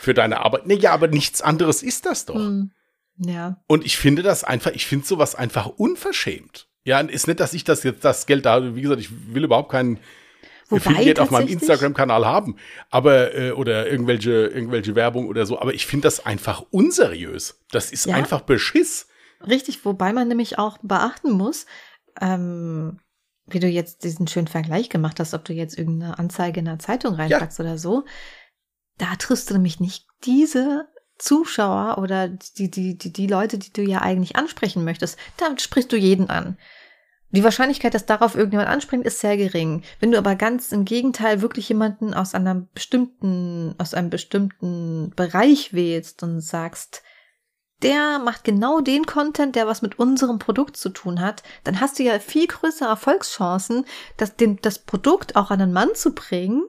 [0.00, 0.66] für deine Arbeit.
[0.66, 2.36] Nee, ja, aber nichts anderes ist das doch.
[2.36, 2.72] Hm.
[3.18, 3.62] Ja.
[3.66, 6.68] Und ich finde das einfach, ich finde sowas einfach unverschämt.
[6.86, 9.72] Ja, ist nicht, dass ich das jetzt das Geld da, wie gesagt, ich will überhaupt
[9.72, 9.98] keinen
[10.70, 12.56] Affiliate auf meinem Instagram-Kanal haben,
[12.90, 17.60] aber äh, oder irgendwelche irgendwelche Werbung oder so, aber ich finde das einfach unseriös.
[17.72, 18.14] Das ist ja.
[18.14, 19.08] einfach Beschiss.
[19.44, 21.66] Richtig, wobei man nämlich auch beachten muss,
[22.20, 23.00] ähm,
[23.46, 26.78] wie du jetzt diesen schönen Vergleich gemacht hast, ob du jetzt irgendeine Anzeige in der
[26.78, 27.64] Zeitung reinpackst ja.
[27.64, 28.04] oder so,
[28.98, 30.86] da triffst du nämlich nicht diese
[31.18, 35.18] Zuschauer oder die, die, die, die Leute, die du ja eigentlich ansprechen möchtest.
[35.36, 36.58] Damit sprichst du jeden an.
[37.30, 39.82] Die Wahrscheinlichkeit, dass darauf irgendjemand anspringt, ist sehr gering.
[39.98, 45.74] Wenn du aber ganz im Gegenteil wirklich jemanden aus einem bestimmten, aus einem bestimmten Bereich
[45.74, 47.02] wählst und sagst,
[47.82, 51.98] der macht genau den Content, der was mit unserem Produkt zu tun hat, dann hast
[51.98, 53.84] du ja viel größere Erfolgschancen,
[54.16, 56.62] das, den, das Produkt auch an einen Mann zu bringen,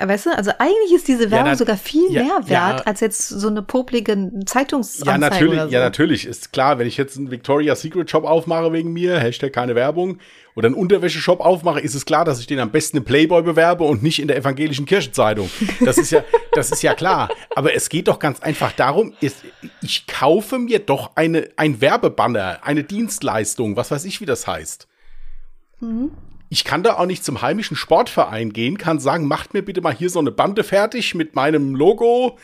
[0.00, 3.00] Weißt du, also eigentlich ist diese Werbung ja, sogar viel ja, mehr wert ja, als
[3.00, 5.10] jetzt so eine poplige Zeitungsanzeige.
[5.10, 5.68] Ja, natürlich, so.
[5.68, 6.26] ja, natürlich.
[6.26, 10.18] Ist klar, wenn ich jetzt einen Victoria's Secret Shop aufmache wegen mir, Hashtag keine Werbung,
[10.54, 13.84] oder einen Unterwäscheshop aufmache, ist es klar, dass ich den am besten im Playboy bewerbe
[13.84, 15.50] und nicht in der evangelischen Kirchenzeitung.
[15.80, 17.28] Das ist ja, das ist ja klar.
[17.54, 19.44] Aber es geht doch ganz einfach darum, ist,
[19.82, 24.88] ich kaufe mir doch eine, ein Werbebanner, eine Dienstleistung, was weiß ich, wie das heißt.
[25.80, 26.10] Mhm.
[26.50, 29.94] Ich kann da auch nicht zum heimischen Sportverein gehen, kann sagen, macht mir bitte mal
[29.94, 32.38] hier so eine Bande fertig mit meinem Logo.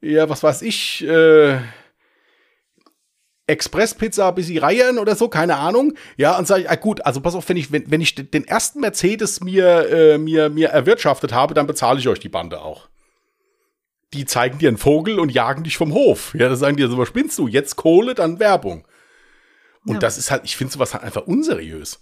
[0.00, 1.58] Ja, was weiß ich, äh,
[3.46, 5.94] Express-Pizza bis sie reihen oder so, keine Ahnung.
[6.16, 8.44] Ja, und sage ich, ah, gut, also pass auf, wenn ich, wenn, wenn ich den
[8.44, 12.88] ersten Mercedes mir, äh, mir, mir erwirtschaftet habe, dann bezahle ich euch die Bande auch.
[14.12, 16.34] Die zeigen dir einen Vogel und jagen dich vom Hof.
[16.34, 17.48] Ja, da sagen die so, was spinnst du?
[17.48, 18.86] Jetzt Kohle, dann Werbung.
[19.86, 19.98] Und ja.
[20.00, 22.00] das ist halt, ich finde sowas halt einfach unseriös.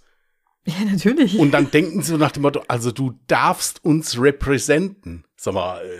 [0.65, 1.37] Ja, natürlich.
[1.37, 5.25] Und dann denken sie so nach dem Motto, also du darfst uns repräsenten.
[5.35, 5.83] Sag mal.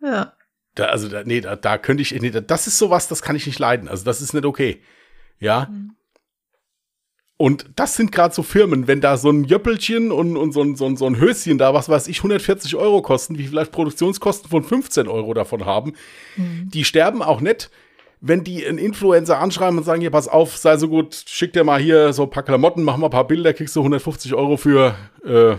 [0.00, 0.32] ja.
[0.76, 3.46] Da, also, da, nee, da, da könnte ich, nee, das ist sowas, das kann ich
[3.46, 3.88] nicht leiden.
[3.88, 4.80] Also, das ist nicht okay.
[5.40, 5.68] Ja.
[5.70, 5.96] Mhm.
[7.36, 10.76] Und das sind gerade so Firmen, wenn da so ein Jöppelchen und, und so, ein,
[10.76, 14.50] so, ein, so ein Höschen da, was weiß ich, 140 Euro kosten, wie vielleicht Produktionskosten
[14.50, 15.94] von 15 Euro davon haben,
[16.36, 16.68] mhm.
[16.68, 17.70] die sterben auch nicht,
[18.20, 21.64] wenn die einen Influencer anschreiben und sagen, hier, pass auf, sei so gut, schick dir
[21.64, 24.56] mal hier so ein paar Klamotten, mach mal ein paar Bilder, kriegst du 150 Euro
[24.56, 24.94] für,
[25.24, 25.56] äh,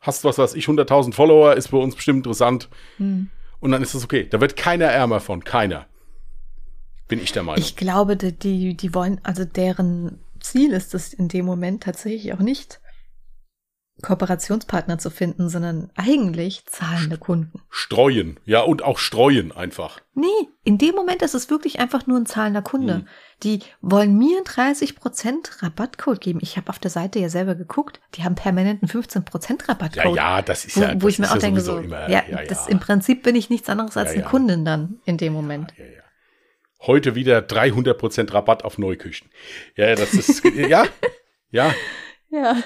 [0.00, 2.68] hast was weiß ich, 100.000 Follower, ist für uns bestimmt interessant.
[2.98, 3.30] Mhm.
[3.60, 4.26] Und dann ist das okay.
[4.28, 5.86] Da wird keiner ärmer von, keiner.
[7.08, 7.62] Bin ich der Meinung.
[7.62, 12.40] Ich glaube, die, die wollen, also deren Ziel ist es in dem Moment tatsächlich auch
[12.40, 12.80] nicht,
[14.04, 17.62] Kooperationspartner zu finden, sondern eigentlich zahlende Kunden.
[17.70, 20.00] Streuen, ja, und auch streuen einfach.
[20.14, 20.26] Nee,
[20.62, 22.94] in dem Moment ist es wirklich einfach nur ein zahlender Kunde.
[22.94, 23.08] Hm.
[23.42, 26.38] Die wollen mir 30% Rabattcode geben.
[26.42, 30.16] Ich habe auf der Seite ja selber geguckt, die haben permanent einen 15% Rabattcode.
[30.16, 30.94] Ja, ja, das ist ja.
[31.00, 33.48] Wo, ich mir auch ja denke, so, immer, ja, ja, das im Prinzip bin ich
[33.48, 35.72] nichts anderes als eine Kundin dann in dem Moment.
[35.78, 36.02] Ja, ja,
[36.86, 39.30] Heute wieder 300% Rabatt auf Neuküchen.
[39.76, 40.84] Ja, das ist, ja,
[41.50, 41.74] ja.
[42.30, 42.56] Ja.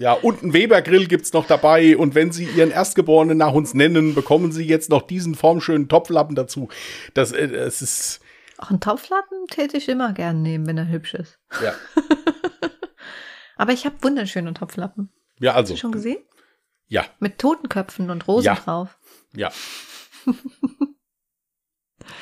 [0.00, 1.96] Ja, und ein Weber-Grill gibt's noch dabei.
[1.96, 6.36] Und wenn Sie Ihren Erstgeborenen nach uns nennen, bekommen Sie jetzt noch diesen formschönen Topflappen
[6.36, 6.68] dazu.
[7.14, 8.20] Das, äh, das ist.
[8.58, 11.38] Auch einen Topflappen täte ich immer gern nehmen, wenn er hübsch ist.
[11.62, 11.72] Ja.
[13.56, 15.10] Aber ich habe wunderschöne Topflappen.
[15.40, 15.72] Ja, also.
[15.72, 16.18] Hast du schon gesehen?
[16.86, 17.04] Ja.
[17.18, 18.54] Mit Totenköpfen und Rosen ja.
[18.54, 18.98] drauf.
[19.34, 19.50] Ja.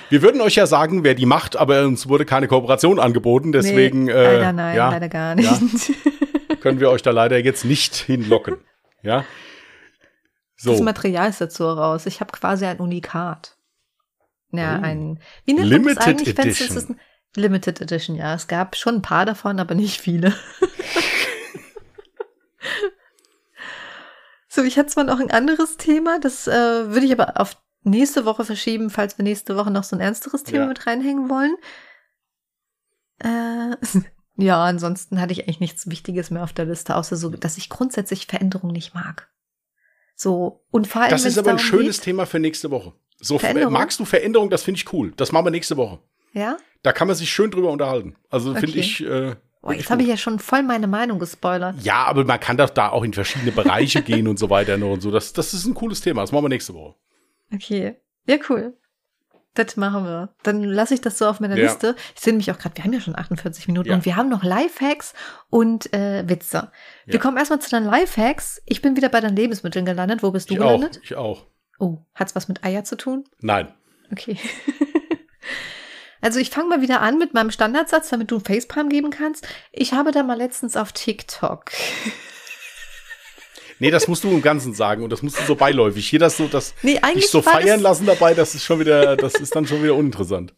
[0.08, 4.04] Wir würden euch ja sagen, wer die macht, aber uns wurde keine Kooperation angeboten, deswegen.
[4.04, 5.50] Nee, leider äh, nein, ja, leider gar nicht.
[5.50, 6.12] Ja.
[6.66, 8.56] können wir euch da leider jetzt nicht hinlocken.
[9.02, 9.24] Ja.
[10.56, 10.72] So.
[10.72, 12.06] Das Material ist dazu raus.
[12.06, 13.56] Ich habe quasi ein Unikat.
[14.50, 14.82] Ja, oh.
[14.82, 15.20] ein.
[15.44, 16.74] Wie nennt Limited man das Edition.
[16.74, 16.98] Das ein
[17.36, 18.34] Limited Edition, ja.
[18.34, 20.34] Es gab schon ein paar davon, aber nicht viele.
[24.48, 26.52] so, ich hatte zwar noch ein anderes Thema, das äh,
[26.90, 30.42] würde ich aber auf nächste Woche verschieben, falls wir nächste Woche noch so ein ernsteres
[30.42, 30.68] Thema ja.
[30.68, 31.54] mit reinhängen wollen.
[33.20, 33.76] Äh,
[34.36, 37.68] ja, ansonsten hatte ich eigentlich nichts Wichtiges mehr auf der Liste, außer so, dass ich
[37.68, 39.28] grundsätzlich Veränderung nicht mag.
[40.14, 41.10] So, und vor allem.
[41.10, 42.92] Das ist aber ein schönes geht, Thema für nächste Woche.
[43.18, 44.50] So, magst du Veränderung?
[44.50, 45.12] Das finde ich cool.
[45.16, 46.00] Das machen wir nächste Woche.
[46.32, 46.58] Ja?
[46.82, 48.14] Da kann man sich schön drüber unterhalten.
[48.30, 48.60] Also okay.
[48.60, 49.04] finde ich.
[49.04, 51.76] Äh, Boah, jetzt habe ich ja schon voll meine Meinung gespoilert.
[51.82, 55.00] Ja, aber man kann doch da auch in verschiedene Bereiche gehen und so weiter und
[55.00, 55.10] so.
[55.10, 56.20] Das, das ist ein cooles Thema.
[56.20, 56.94] Das machen wir nächste Woche.
[57.52, 57.96] Okay.
[58.26, 58.74] Ja, cool.
[59.56, 60.28] Das machen wir.
[60.42, 61.64] Dann lasse ich das so auf meiner ja.
[61.64, 61.96] Liste.
[62.14, 63.94] Ich sehe nämlich auch gerade, wir haben ja schon 48 Minuten ja.
[63.94, 65.14] und wir haben noch Lifehacks
[65.48, 66.56] und äh, Witze.
[66.56, 66.70] Ja.
[67.06, 68.62] Wir kommen erstmal zu deinen Lifehacks.
[68.66, 70.22] Ich bin wieder bei deinen Lebensmitteln gelandet.
[70.22, 70.98] Wo bist du ich gelandet?
[70.98, 71.02] Auch.
[71.02, 71.46] Ich auch.
[71.78, 73.24] Oh, hat's was mit Eier zu tun?
[73.40, 73.72] Nein.
[74.12, 74.38] Okay.
[76.20, 79.48] also ich fange mal wieder an mit meinem Standardsatz, damit du Facepalm geben kannst.
[79.72, 81.70] Ich habe da mal letztens auf TikTok
[83.78, 86.08] Nee, das musst du im Ganzen sagen und das musst du so beiläufig.
[86.08, 89.34] Hier das so, das nee, dich so feiern lassen dabei, das ist schon wieder, das
[89.34, 90.54] ist dann schon wieder uninteressant.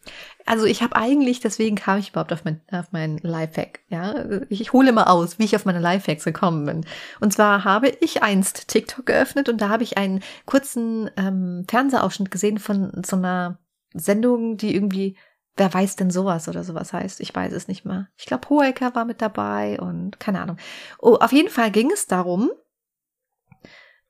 [0.46, 3.80] Also ich habe eigentlich, deswegen kam ich überhaupt auf mein, auf mein Lifehack.
[3.88, 6.86] Ja, ich hole mal aus, wie ich auf meine Lifehacks gekommen bin.
[7.20, 12.30] Und zwar habe ich einst TikTok geöffnet und da habe ich einen kurzen ähm, Fernsehausschnitt
[12.30, 13.58] gesehen von so einer
[13.94, 15.16] Sendung, die irgendwie
[15.58, 17.20] Wer weiß denn sowas oder sowas heißt?
[17.20, 18.06] Ich weiß es nicht mehr.
[18.16, 20.56] Ich glaube, Hohecker war mit dabei und keine Ahnung.
[21.00, 22.52] Oh, auf jeden Fall ging es darum,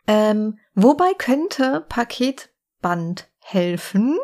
[0.08, 4.18] ähm, wobei könnte Paketband helfen,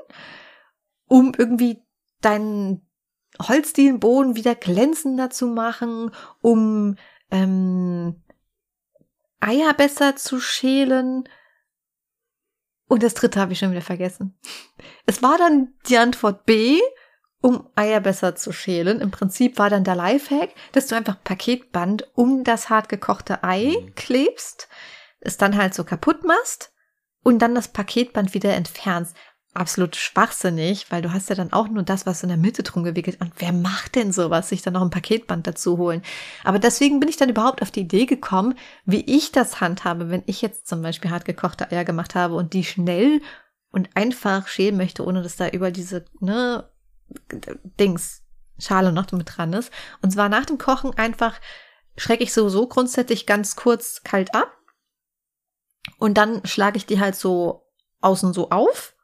[1.06, 1.82] um irgendwie
[2.22, 2.88] deinen
[3.40, 6.10] Holzdielenboden wieder glänzender zu machen,
[6.40, 6.96] um
[7.30, 8.22] ähm,
[9.40, 11.28] Eier besser zu schälen.
[12.88, 14.38] Und das dritte habe ich schon wieder vergessen.
[15.04, 16.80] Es war dann die Antwort B,
[17.42, 19.02] um Eier besser zu schälen.
[19.02, 23.74] Im Prinzip war dann der Lifehack, dass du einfach Paketband um das hart gekochte Ei
[23.78, 23.94] mhm.
[25.24, 26.72] Es dann halt so kaputt machst
[27.22, 29.16] und dann das Paketband wieder entfernst.
[29.54, 32.82] absolut schwachsinnig, weil du hast ja dann auch nur das, was in der Mitte drum
[32.82, 33.20] gewickelt.
[33.20, 36.02] Und wer macht denn sowas, sich dann noch ein Paketband dazu holen?
[36.42, 38.54] Aber deswegen bin ich dann überhaupt auf die Idee gekommen,
[38.84, 42.52] wie ich das handhabe, wenn ich jetzt zum Beispiel hart gekochte Eier gemacht habe und
[42.52, 43.22] die schnell
[43.70, 46.68] und einfach schälen möchte, ohne dass da über diese, ne,
[47.78, 48.22] Dings,
[48.58, 49.72] Schale noch mit dran ist.
[50.02, 51.40] Und zwar nach dem Kochen einfach
[51.96, 54.52] schrecke ich sowieso grundsätzlich ganz kurz kalt ab.
[55.98, 57.66] Und dann schlage ich die halt so
[58.00, 58.94] außen so auf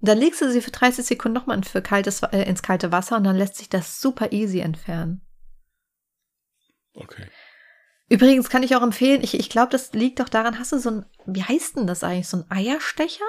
[0.00, 3.24] dann legst du sie für 30 Sekunden nochmal für kaltes, äh, ins kalte Wasser und
[3.24, 5.22] dann lässt sich das super easy entfernen.
[6.94, 7.26] Okay.
[8.08, 10.90] Übrigens kann ich auch empfehlen, ich, ich glaube, das liegt doch daran, hast du so
[10.90, 13.24] ein, wie heißt denn das eigentlich, so ein Eierstecher?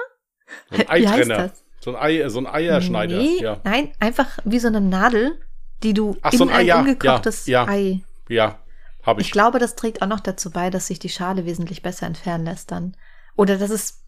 [0.70, 1.50] So ein Eitrenner.
[1.80, 3.16] So ein, Ei, so ein Eierschneider.
[3.16, 3.60] Nee, ja.
[3.64, 5.40] Nein, einfach wie so eine Nadel,
[5.82, 8.00] die du Ach, in so ein, ungekochtes ja, ja, Ei.
[8.28, 8.58] Ja,
[9.02, 9.28] habe ich.
[9.28, 12.44] Ich glaube, das trägt auch noch dazu bei, dass sich die Schale wesentlich besser entfernen
[12.44, 12.96] lässt dann.
[13.36, 14.00] Oder dass es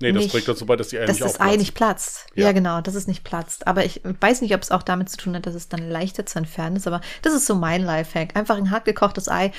[0.00, 2.26] Nee, das nicht, trägt dazu bei, dass die Eier dass nicht das Ei nicht platzt.
[2.34, 2.46] Ja.
[2.46, 2.52] ja.
[2.52, 3.66] genau, dass es nicht platzt.
[3.66, 6.24] Aber ich weiß nicht, ob es auch damit zu tun hat, dass es dann leichter
[6.24, 6.86] zu entfernen ist.
[6.86, 8.36] Aber das ist so mein Lifehack.
[8.36, 9.50] Einfach ein hart gekochtes Ei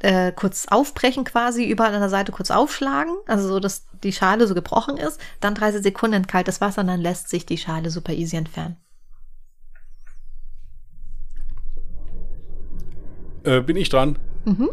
[0.00, 3.14] äh, kurz aufbrechen quasi, überall an der Seite kurz aufschlagen.
[3.26, 5.20] Also so, dass die Schale so gebrochen ist.
[5.40, 8.76] Dann 30 Sekunden in kaltes Wasser und dann lässt sich die Schale super easy entfernen.
[13.46, 14.18] Äh, bin ich dran?
[14.44, 14.70] Mhm.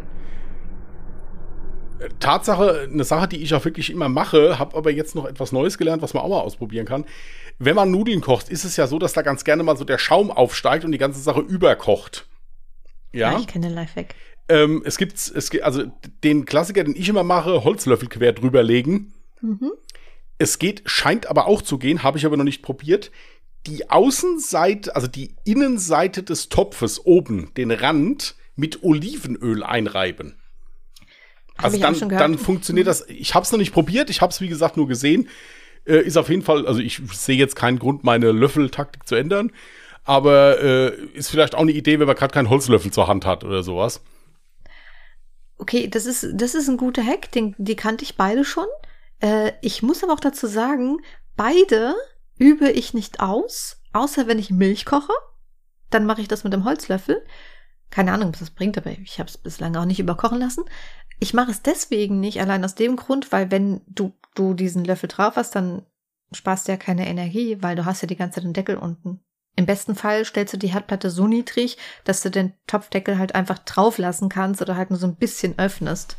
[2.20, 5.78] Tatsache, eine Sache, die ich auch wirklich immer mache, habe aber jetzt noch etwas Neues
[5.78, 7.06] gelernt, was man auch mal ausprobieren kann.
[7.60, 9.98] Wenn man Nudeln kocht, ist es ja so, dass da ganz gerne mal so der
[9.98, 12.28] Schaum aufsteigt und die ganze Sache überkocht.
[13.14, 13.32] Ja.
[13.32, 14.16] ja ich kenne den Lifehack.
[14.50, 15.84] Ähm, es gibt, es gibt, also
[16.24, 19.14] den Klassiker, den ich immer mache, Holzlöffel quer drüber legen.
[19.42, 19.72] Mhm.
[20.38, 23.12] Es geht, scheint aber auch zu gehen, habe ich aber noch nicht probiert.
[23.66, 30.38] Die Außenseite, also die Innenseite des Topfes oben, den Rand, mit Olivenöl einreiben.
[31.56, 33.08] Also dann, dann funktioniert das.
[33.10, 34.10] Ich habe es noch nicht probiert.
[34.10, 35.30] Ich habe es wie gesagt nur gesehen.
[35.86, 36.68] Äh, ist auf jeden Fall.
[36.68, 39.52] Also ich sehe jetzt keinen Grund, meine Löffeltaktik zu ändern.
[40.04, 43.44] Aber äh, ist vielleicht auch eine Idee, wenn man gerade keinen Holzlöffel zur Hand hat
[43.44, 44.02] oder sowas.
[45.58, 47.32] Okay, das ist das ist ein guter Hack.
[47.32, 48.68] Den, die kannte ich beide schon.
[49.20, 50.98] Äh, ich muss aber auch dazu sagen,
[51.38, 51.96] beide
[52.38, 55.14] übe ich nicht aus, außer wenn ich Milch koche.
[55.90, 57.24] Dann mache ich das mit dem Holzlöffel.
[57.94, 60.64] Keine Ahnung, was das bringt, aber ich habe es bislang auch nicht überkochen lassen.
[61.20, 65.08] Ich mache es deswegen nicht, allein aus dem Grund, weil wenn du, du diesen Löffel
[65.08, 65.86] drauf hast, dann
[66.32, 69.20] sparst du ja keine Energie, weil du hast ja die ganze Zeit den Deckel unten.
[69.56, 73.60] Im besten Fall stellst du die Herdplatte so niedrig, dass du den Topfdeckel halt einfach
[73.60, 76.18] drauf lassen kannst oder halt nur so ein bisschen öffnest.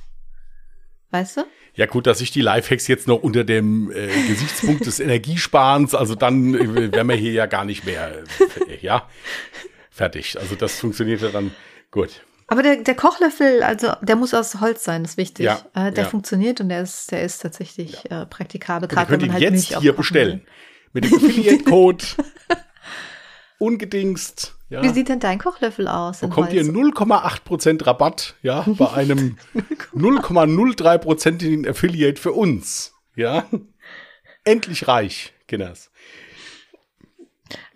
[1.11, 1.41] Weißt du?
[1.75, 6.15] Ja, gut, dass ich die Lifehacks jetzt noch unter dem äh, Gesichtspunkt des Energiesparens, also
[6.15, 8.23] dann äh, wären wir hier ja gar nicht mehr,
[8.69, 9.09] äh, ja,
[9.95, 10.39] fertig.
[10.39, 11.53] Also das funktioniert ja dann
[11.91, 12.23] gut.
[12.47, 15.47] Aber der, der Kochlöffel, also der muss aus Holz sein, ist wichtig.
[15.47, 16.11] Ja, äh, der ja.
[16.11, 18.23] funktioniert und der ist, der ist tatsächlich ja.
[18.23, 18.89] äh, praktikabel.
[18.89, 20.41] Gerade wenn man halt jetzt Milch hier bestellen.
[20.41, 20.47] Will.
[20.93, 22.05] Mit dem Affiliate-Code.
[23.59, 24.57] ungedingst.
[24.69, 24.83] Ja.
[24.83, 26.21] Wie sieht denn dein Kochlöffel aus?
[26.21, 29.37] Bekommt ihr 0,8% Rabatt, ja, bei einem
[29.95, 32.95] 0,03%igen Affiliate für uns.
[33.15, 33.47] Ja.
[34.45, 35.91] Endlich reich, Kinders.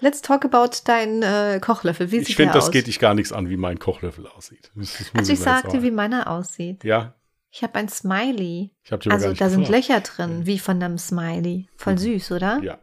[0.00, 2.10] Let's talk about deinen äh, Kochlöffel.
[2.10, 4.70] Wie ich finde, das geht dich gar nichts an, wie mein Kochlöffel aussieht.
[5.14, 6.84] also ich sag dir, wie meiner aussieht.
[6.84, 7.14] Ja.
[7.50, 8.70] Ich habe ein Smiley.
[8.84, 9.88] Ich hab also da sind gefragt.
[9.88, 11.66] Löcher drin, wie von einem Smiley.
[11.76, 11.98] Voll mhm.
[11.98, 12.60] süß, oder?
[12.62, 12.78] Ja.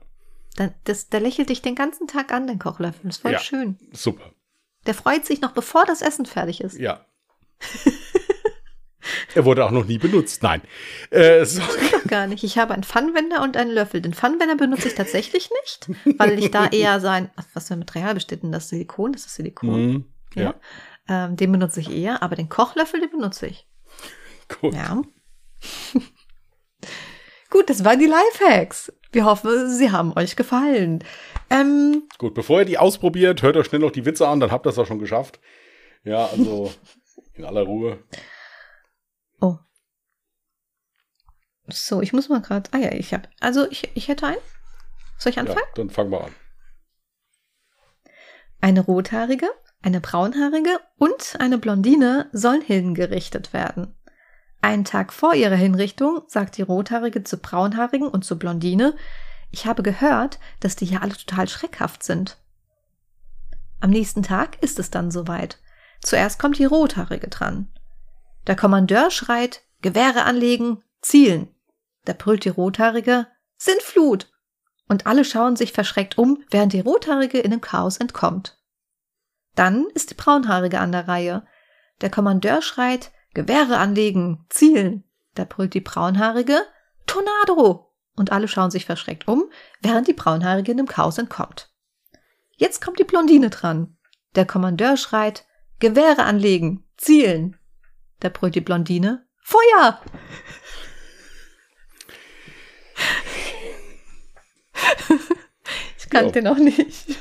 [0.55, 3.01] Da, das, der lächelt dich den ganzen Tag an, dein Kochlöffel.
[3.03, 3.77] Das ist voll ja, schön.
[3.91, 4.31] Super.
[4.85, 6.77] Der freut sich noch, bevor das Essen fertig ist.
[6.77, 7.05] Ja.
[9.33, 10.43] Er wurde auch noch nie benutzt.
[10.43, 10.61] Nein.
[11.09, 11.61] Äh, so.
[12.07, 12.43] Gar nicht.
[12.43, 14.01] Ich habe einen Pfannenwender und einen Löffel.
[14.01, 15.89] Den Pfannenwender benutze ich tatsächlich nicht,
[16.19, 18.69] weil ich da eher so ein, was für ein Material besteht denn das?
[18.69, 19.13] Silikon?
[19.13, 19.93] Das ist Silikon.
[19.93, 20.43] Mm, ja.
[20.43, 20.55] ja.
[21.07, 23.67] Ähm, den benutze ich eher, aber den Kochlöffel, den benutze ich.
[24.59, 24.73] Gut.
[24.73, 25.01] Ja.
[27.49, 28.91] Gut, das waren die Lifehacks.
[29.11, 31.03] Wir hoffen, sie haben euch gefallen.
[31.49, 34.65] Ähm, Gut, bevor ihr die ausprobiert, hört euch schnell noch die Witze an, dann habt
[34.65, 35.39] ihr es auch schon geschafft.
[36.03, 36.73] Ja, also
[37.33, 37.99] in aller Ruhe.
[39.39, 39.57] Oh.
[41.67, 42.69] So, ich muss mal gerade.
[42.73, 43.27] Ah ja, ich habe.
[43.39, 44.37] Also ich, ich hätte einen.
[45.17, 45.59] Soll ich anfangen?
[45.59, 46.31] Ja, dann fangen wir an.
[48.61, 49.49] Eine rothaarige,
[49.81, 53.95] eine braunhaarige und eine Blondine sollen hingerichtet werden.
[54.61, 58.95] Einen Tag vor ihrer Hinrichtung sagt die rothaarige zur braunhaarigen und zur Blondine,
[59.51, 62.37] ich habe gehört, dass die hier alle total schreckhaft sind.
[63.79, 65.59] Am nächsten Tag ist es dann soweit.
[66.01, 67.67] Zuerst kommt die rothaarige dran.
[68.47, 71.53] Der Kommandeur schreit, Gewehre anlegen, zielen.
[72.05, 73.27] Da brüllt die Rothaarige,
[73.57, 74.31] Sintflut!
[74.87, 78.59] Und alle schauen sich verschreckt um, während die Rothaarige in dem Chaos entkommt.
[79.55, 81.47] Dann ist die Braunhaarige an der Reihe.
[82.01, 85.03] Der Kommandeur schreit, Gewehre anlegen, zielen.
[85.33, 86.61] Da brüllt die Braunhaarige,
[87.07, 87.91] Tornado!
[88.15, 89.49] und alle schauen sich verschreckt um,
[89.81, 91.69] während die Braunhaarige dem Chaos entkommt.
[92.51, 93.97] Jetzt kommt die Blondine dran.
[94.35, 95.45] Der Kommandeur schreit,
[95.79, 97.57] Gewehre anlegen, zielen.
[98.25, 100.01] Da brüllt die Blondine, Feuer!
[105.99, 107.19] ich kannte noch nicht.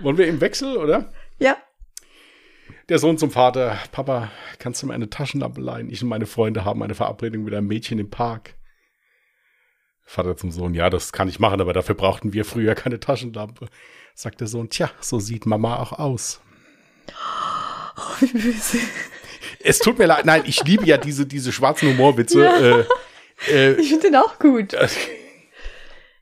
[0.00, 1.12] Wollen wir im Wechsel, oder?
[1.38, 1.58] Ja.
[2.88, 3.78] Der Sohn zum Vater.
[3.92, 5.90] Papa, kannst du mir eine Taschenlampe leihen?
[5.90, 8.54] Ich und meine Freunde haben eine Verabredung mit einem Mädchen im Park.
[10.04, 13.68] Vater zum Sohn, ja, das kann ich machen, aber dafür brauchten wir früher keine Taschenlampe.
[14.14, 16.40] Sagt der Sohn, tja, so sieht Mama auch aus.
[17.98, 18.78] Oh, wie böse.
[19.60, 22.44] Es tut mir leid, nein, ich liebe ja diese, diese schwarzen Humorwitze.
[22.44, 22.58] Ja.
[22.60, 22.84] Äh,
[23.48, 24.72] äh, ich finde den auch gut.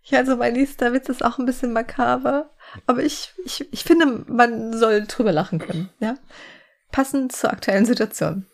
[0.05, 2.51] ja, also mein nächster Witz ist auch ein bisschen makaber.
[2.87, 6.17] Aber ich, ich, ich finde, man soll drüber lachen können, ja.
[6.93, 8.47] Passend zur aktuellen Situation.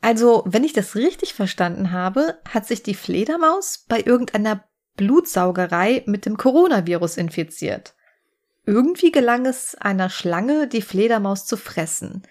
[0.00, 4.64] Also, wenn ich das richtig verstanden habe, hat sich die Fledermaus bei irgendeiner
[4.96, 7.94] Blutsaugerei mit dem Coronavirus infiziert.
[8.64, 12.22] Irgendwie gelang es einer Schlange, die Fledermaus zu fressen.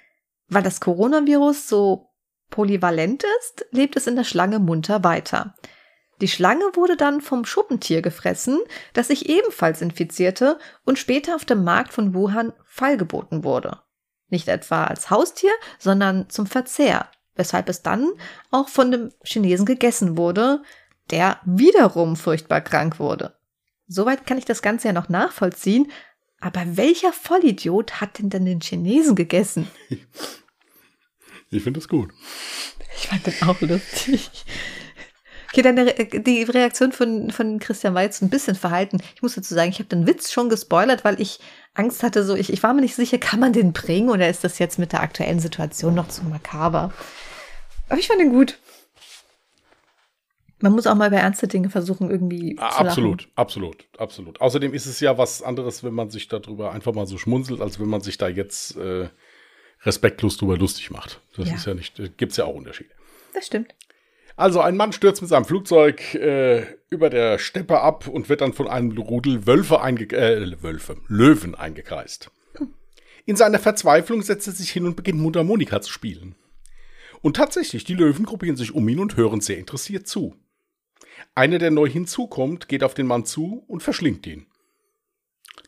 [0.50, 2.10] Weil das Coronavirus so
[2.50, 5.56] polyvalent ist, lebt es in der Schlange munter weiter.
[6.22, 8.60] Die Schlange wurde dann vom Schuppentier gefressen,
[8.94, 13.82] das sich ebenfalls infizierte und später auf dem Markt von Wuhan feilgeboten wurde.
[14.30, 18.10] Nicht etwa als Haustier, sondern zum Verzehr, weshalb es dann
[18.50, 20.64] auch von dem Chinesen gegessen wurde,
[21.12, 23.38] der wiederum furchtbar krank wurde.
[23.88, 25.90] Soweit kann ich das Ganze ja noch nachvollziehen,
[26.40, 29.68] aber welcher Vollidiot hat denn denn den Chinesen gegessen?
[31.50, 32.12] Ich finde das gut.
[32.98, 34.30] Ich fand den auch lustig.
[35.50, 39.02] Okay, deine, die Reaktion von, von Christian war jetzt ein bisschen verhalten.
[39.16, 41.40] Ich muss dazu sagen, ich habe den Witz schon gespoilert, weil ich
[41.74, 44.44] Angst hatte, so ich, ich war mir nicht sicher, kann man den bringen oder ist
[44.44, 46.92] das jetzt mit der aktuellen Situation noch zu makaber?
[47.88, 48.60] Aber ich fand den gut.
[50.60, 53.32] Man muss auch mal bei ernste Dinge versuchen, irgendwie ah, zu Absolut, lachen.
[53.36, 54.42] absolut, absolut.
[54.42, 57.80] Außerdem ist es ja was anderes, wenn man sich darüber einfach mal so schmunzelt, als
[57.80, 59.10] wenn man sich da jetzt äh,
[59.84, 61.22] respektlos drüber lustig macht.
[61.36, 61.56] Das ja.
[61.56, 62.90] ist ja nicht, gibt es ja auch Unterschiede.
[63.34, 63.76] Das stimmt.
[64.36, 68.54] Also ein Mann stürzt mit seinem Flugzeug äh, über der Steppe ab und wird dann
[68.54, 72.32] von einem Rudel Wölfe, einge äh, Wölfe Löwen eingekreist.
[73.26, 76.36] In seiner Verzweiflung setzt er sich hin und beginnt Mundharmonika zu spielen.
[77.22, 80.36] Und tatsächlich, die Löwen gruppieren sich um ihn und hören sehr interessiert zu.
[81.36, 84.48] Einer, der neu hinzukommt, geht auf den Mann zu und verschlingt ihn.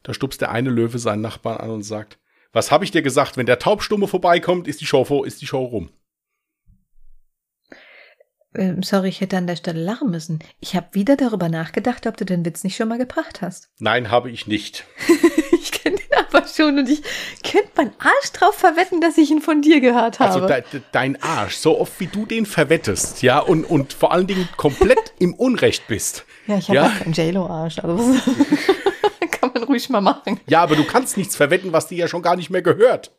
[0.04, 2.20] Da stupst der eine Löwe seinen Nachbarn an und sagt,
[2.52, 5.64] was habe ich dir gesagt, wenn der Taubstumme vorbeikommt, ist die Show, ist die Show
[5.64, 5.92] rum.
[8.56, 10.40] Ähm, sorry, ich hätte an der Stelle lachen müssen.
[10.60, 13.70] Ich habe wieder darüber nachgedacht, ob du den Witz nicht schon mal gebracht hast.
[13.80, 14.86] Nein, habe ich nicht.
[15.52, 17.04] ich kenne den aber schon und ich
[17.44, 20.54] könnte meinen Arsch drauf verwetten, dass ich ihn von dir gehört also habe.
[20.54, 24.12] Also de, de, dein Arsch, so oft wie du den verwettest, ja, und, und vor
[24.12, 26.26] allen Dingen komplett im Unrecht bist.
[26.48, 26.90] Ja, ich habe ja?
[26.90, 27.98] keinen JLo-Arsch, also
[29.32, 30.40] kann man ruhig mal machen.
[30.48, 33.12] Ja, aber du kannst nichts verwetten, was dir ja schon gar nicht mehr gehört.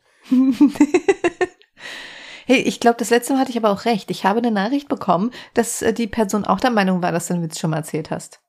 [2.45, 4.11] Hey, ich glaube, das letzte Mal hatte ich aber auch recht.
[4.11, 7.33] Ich habe eine Nachricht bekommen, dass äh, die Person auch der Meinung war, dass du
[7.33, 8.41] den Witz schon mal erzählt hast.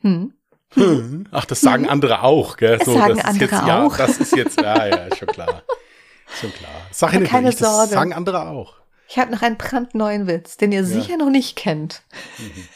[0.00, 0.34] Hm.
[0.74, 1.26] Hm.
[1.32, 1.90] Ach, das sagen hm.
[1.90, 2.78] andere auch, gell?
[2.78, 3.98] Das so, sagen das andere jetzt, auch.
[3.98, 5.62] Ja, das ist jetzt, ja, ja, schon klar.
[6.40, 6.70] schon klar.
[6.90, 7.82] Sag Aber keine nicht, Sorge.
[7.82, 8.74] Das sagen andere auch.
[9.08, 10.86] Ich habe noch einen brandneuen Witz, den ihr ja.
[10.86, 12.02] sicher noch nicht kennt.
[12.38, 12.68] Mhm.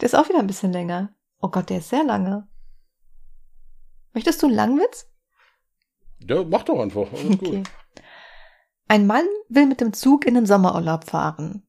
[0.00, 1.14] Der ist auch wieder ein bisschen länger.
[1.40, 2.48] Oh Gott, der ist sehr lange.
[4.14, 5.06] Möchtest du einen langen Witz?
[6.26, 7.06] Ja, mach doch einfach.
[7.12, 7.56] Alles okay.
[7.58, 7.70] Gut.
[8.92, 11.66] Ein Mann will mit dem Zug in den Sommerurlaub fahren.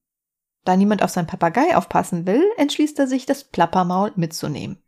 [0.66, 4.84] Da niemand auf seinen Papagei aufpassen will, entschließt er sich, das Plappermaul mitzunehmen.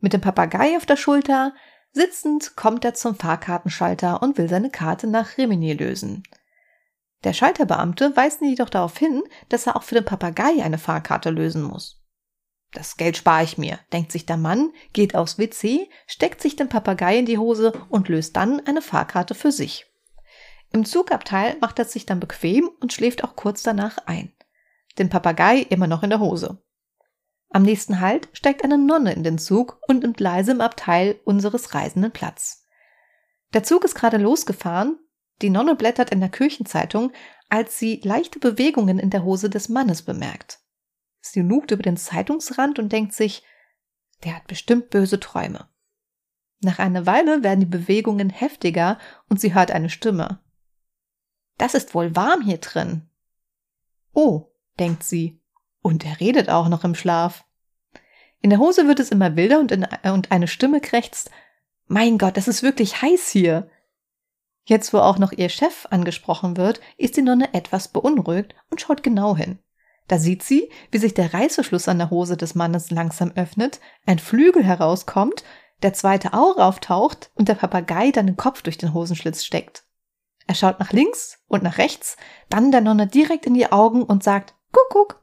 [0.00, 1.52] Mit dem Papagei auf der Schulter,
[1.92, 6.22] sitzend, kommt er zum Fahrkartenschalter und will seine Karte nach Rimini lösen.
[7.24, 11.28] Der Schalterbeamte weist ihn jedoch darauf hin, dass er auch für den Papagei eine Fahrkarte
[11.28, 12.02] lösen muss.
[12.72, 16.70] Das Geld spare ich mir, denkt sich der Mann, geht aufs WC, steckt sich den
[16.70, 19.84] Papagei in die Hose und löst dann eine Fahrkarte für sich.
[20.72, 24.32] Im Zugabteil macht er sich dann bequem und schläft auch kurz danach ein.
[24.98, 26.62] Den Papagei immer noch in der Hose.
[27.50, 31.74] Am nächsten Halt steigt eine Nonne in den Zug und nimmt leise im Abteil unseres
[31.74, 32.66] Reisenden Platz.
[33.54, 34.98] Der Zug ist gerade losgefahren,
[35.42, 37.12] die Nonne blättert in der Kirchenzeitung,
[37.48, 40.60] als sie leichte Bewegungen in der Hose des Mannes bemerkt.
[41.20, 43.44] Sie lugt über den Zeitungsrand und denkt sich,
[44.24, 45.68] der hat bestimmt böse Träume.
[46.60, 48.98] Nach einer Weile werden die Bewegungen heftiger
[49.28, 50.40] und sie hört eine Stimme.
[51.58, 53.08] Das ist wohl warm hier drin.
[54.12, 55.40] Oh, denkt sie.
[55.82, 57.44] Und er redet auch noch im Schlaf.
[58.40, 61.30] In der Hose wird es immer wilder und, in, äh, und eine Stimme krächzt.
[61.86, 63.70] Mein Gott, das ist wirklich heiß hier.
[64.64, 69.02] Jetzt, wo auch noch ihr Chef angesprochen wird, ist die Nonne etwas beunruhigt und schaut
[69.02, 69.60] genau hin.
[70.08, 74.18] Da sieht sie, wie sich der Reißverschluss an der Hose des Mannes langsam öffnet, ein
[74.18, 75.44] Flügel herauskommt,
[75.82, 79.85] der zweite Auge auftaucht und der Papagei dann den Kopf durch den Hosenschlitz steckt.
[80.46, 82.16] Er schaut nach links und nach rechts,
[82.48, 85.22] dann der Nonne direkt in die Augen und sagt Kuckuck.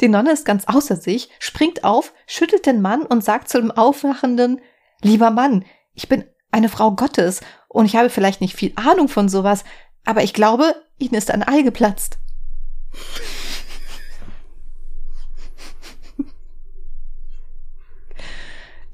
[0.00, 3.70] Die Nonne ist ganz außer sich, springt auf, schüttelt den Mann und sagt zu dem
[3.70, 4.60] Aufwachenden
[5.02, 5.64] Lieber Mann,
[5.94, 9.64] ich bin eine Frau Gottes und ich habe vielleicht nicht viel Ahnung von sowas,
[10.04, 12.18] aber ich glaube, Ihnen ist ein Ei geplatzt.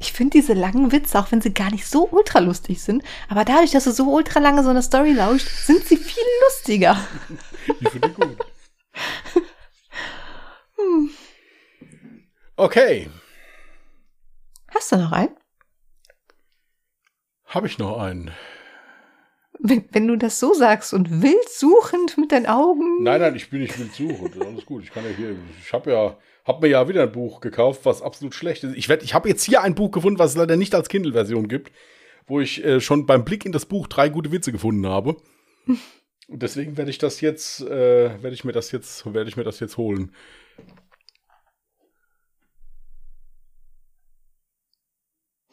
[0.05, 3.46] Ich finde diese langen Witze, auch wenn sie gar nicht so ultra lustig sind, aber
[3.46, 6.98] dadurch, dass du so ultra lange so eine Story lauscht, sind sie viel lustiger.
[7.80, 8.36] Ich finde die gut.
[10.76, 11.11] hm.
[12.57, 13.09] Okay.
[14.74, 15.34] Hast du noch einen?
[17.46, 18.30] Habe ich noch einen?
[19.59, 23.02] Wenn, wenn du das so sagst und wild suchend mit deinen Augen.
[23.02, 24.38] Nein, nein, ich bin nicht wild suchend.
[24.42, 24.82] Alles gut.
[24.82, 28.03] Ich kann ja hier, ich habe ja, habe mir ja wieder ein Buch gekauft, was
[28.03, 28.76] absolut schlecht ist.
[28.76, 31.72] Ich ich habe jetzt hier ein Buch gefunden, was es leider nicht als Kindle-Version gibt,
[32.26, 35.16] wo ich äh, schon beim Blick in das Buch drei gute Witze gefunden habe.
[36.26, 39.45] Und deswegen werde ich das jetzt, äh, werde ich mir das jetzt, werde ich mir
[39.45, 40.14] das jetzt holen.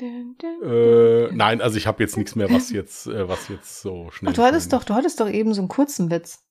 [0.01, 4.31] Äh, nein, also ich habe jetzt nichts mehr, was jetzt, äh, was jetzt so schnell.
[4.31, 6.43] Ach, du hattest doch, du hattest doch eben so einen kurzen Witz.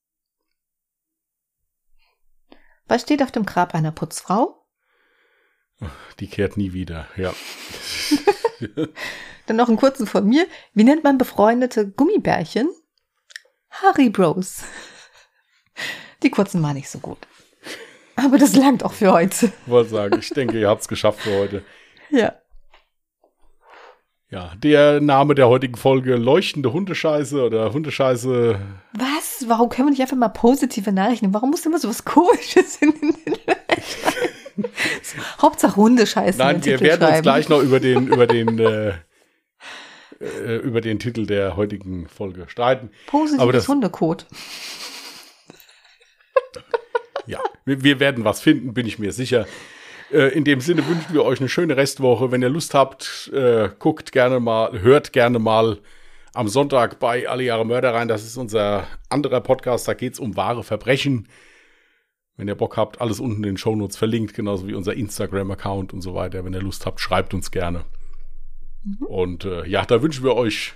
[2.90, 4.66] Was steht auf dem Grab einer Putzfrau?
[6.18, 7.32] Die kehrt nie wieder, ja.
[9.46, 10.44] Dann noch einen kurzen von mir.
[10.74, 12.68] Wie nennt man befreundete Gummibärchen?
[13.70, 14.64] Harry Bros.
[16.24, 17.28] Die kurzen war nicht so gut.
[18.16, 19.46] Aber das langt auch für heute.
[19.46, 21.64] Ich wollte sagen, ich denke, ihr habt es geschafft für heute.
[22.10, 22.40] Ja.
[24.30, 28.60] Ja, der Name der heutigen Folge leuchtende Hundescheiße oder Hundescheiße.
[28.92, 29.44] Was?
[29.48, 31.34] Warum können wir nicht einfach mal positive Nachrichten?
[31.34, 33.16] Warum muss immer so was Komisches in den
[35.42, 36.38] Hauptsache Hundescheiße.
[36.38, 37.14] Nein, wir werden schreiben.
[37.16, 38.90] uns gleich noch über den, über den, äh,
[40.20, 42.90] äh, über den Titel der heutigen Folge streiten.
[43.08, 44.26] Positives Aber das, Hundekot.
[47.26, 49.46] ja, wir, wir werden was finden, bin ich mir sicher.
[50.12, 52.30] Äh, in dem Sinne wünschen wir euch eine schöne Restwoche.
[52.30, 55.78] Wenn ihr Lust habt, äh, guckt gerne mal, hört gerne mal
[56.34, 58.08] am Sonntag bei Alle Jahre Mörder rein.
[58.08, 59.88] Das ist unser anderer Podcast.
[59.88, 61.28] Da geht es um wahre Verbrechen.
[62.36, 66.00] Wenn ihr Bock habt, alles unten in den Shownotes verlinkt, genauso wie unser Instagram-Account und
[66.00, 66.44] so weiter.
[66.44, 67.84] Wenn ihr Lust habt, schreibt uns gerne.
[68.82, 69.06] Mhm.
[69.06, 70.72] Und äh, ja, da wünschen wir euch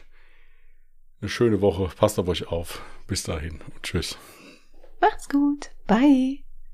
[1.20, 1.91] eine schöne Woche.
[1.97, 2.82] Passt auf euch auf.
[3.07, 4.18] Bis dahin und tschüss.
[5.01, 5.70] Macht's gut.
[5.87, 6.44] Bye.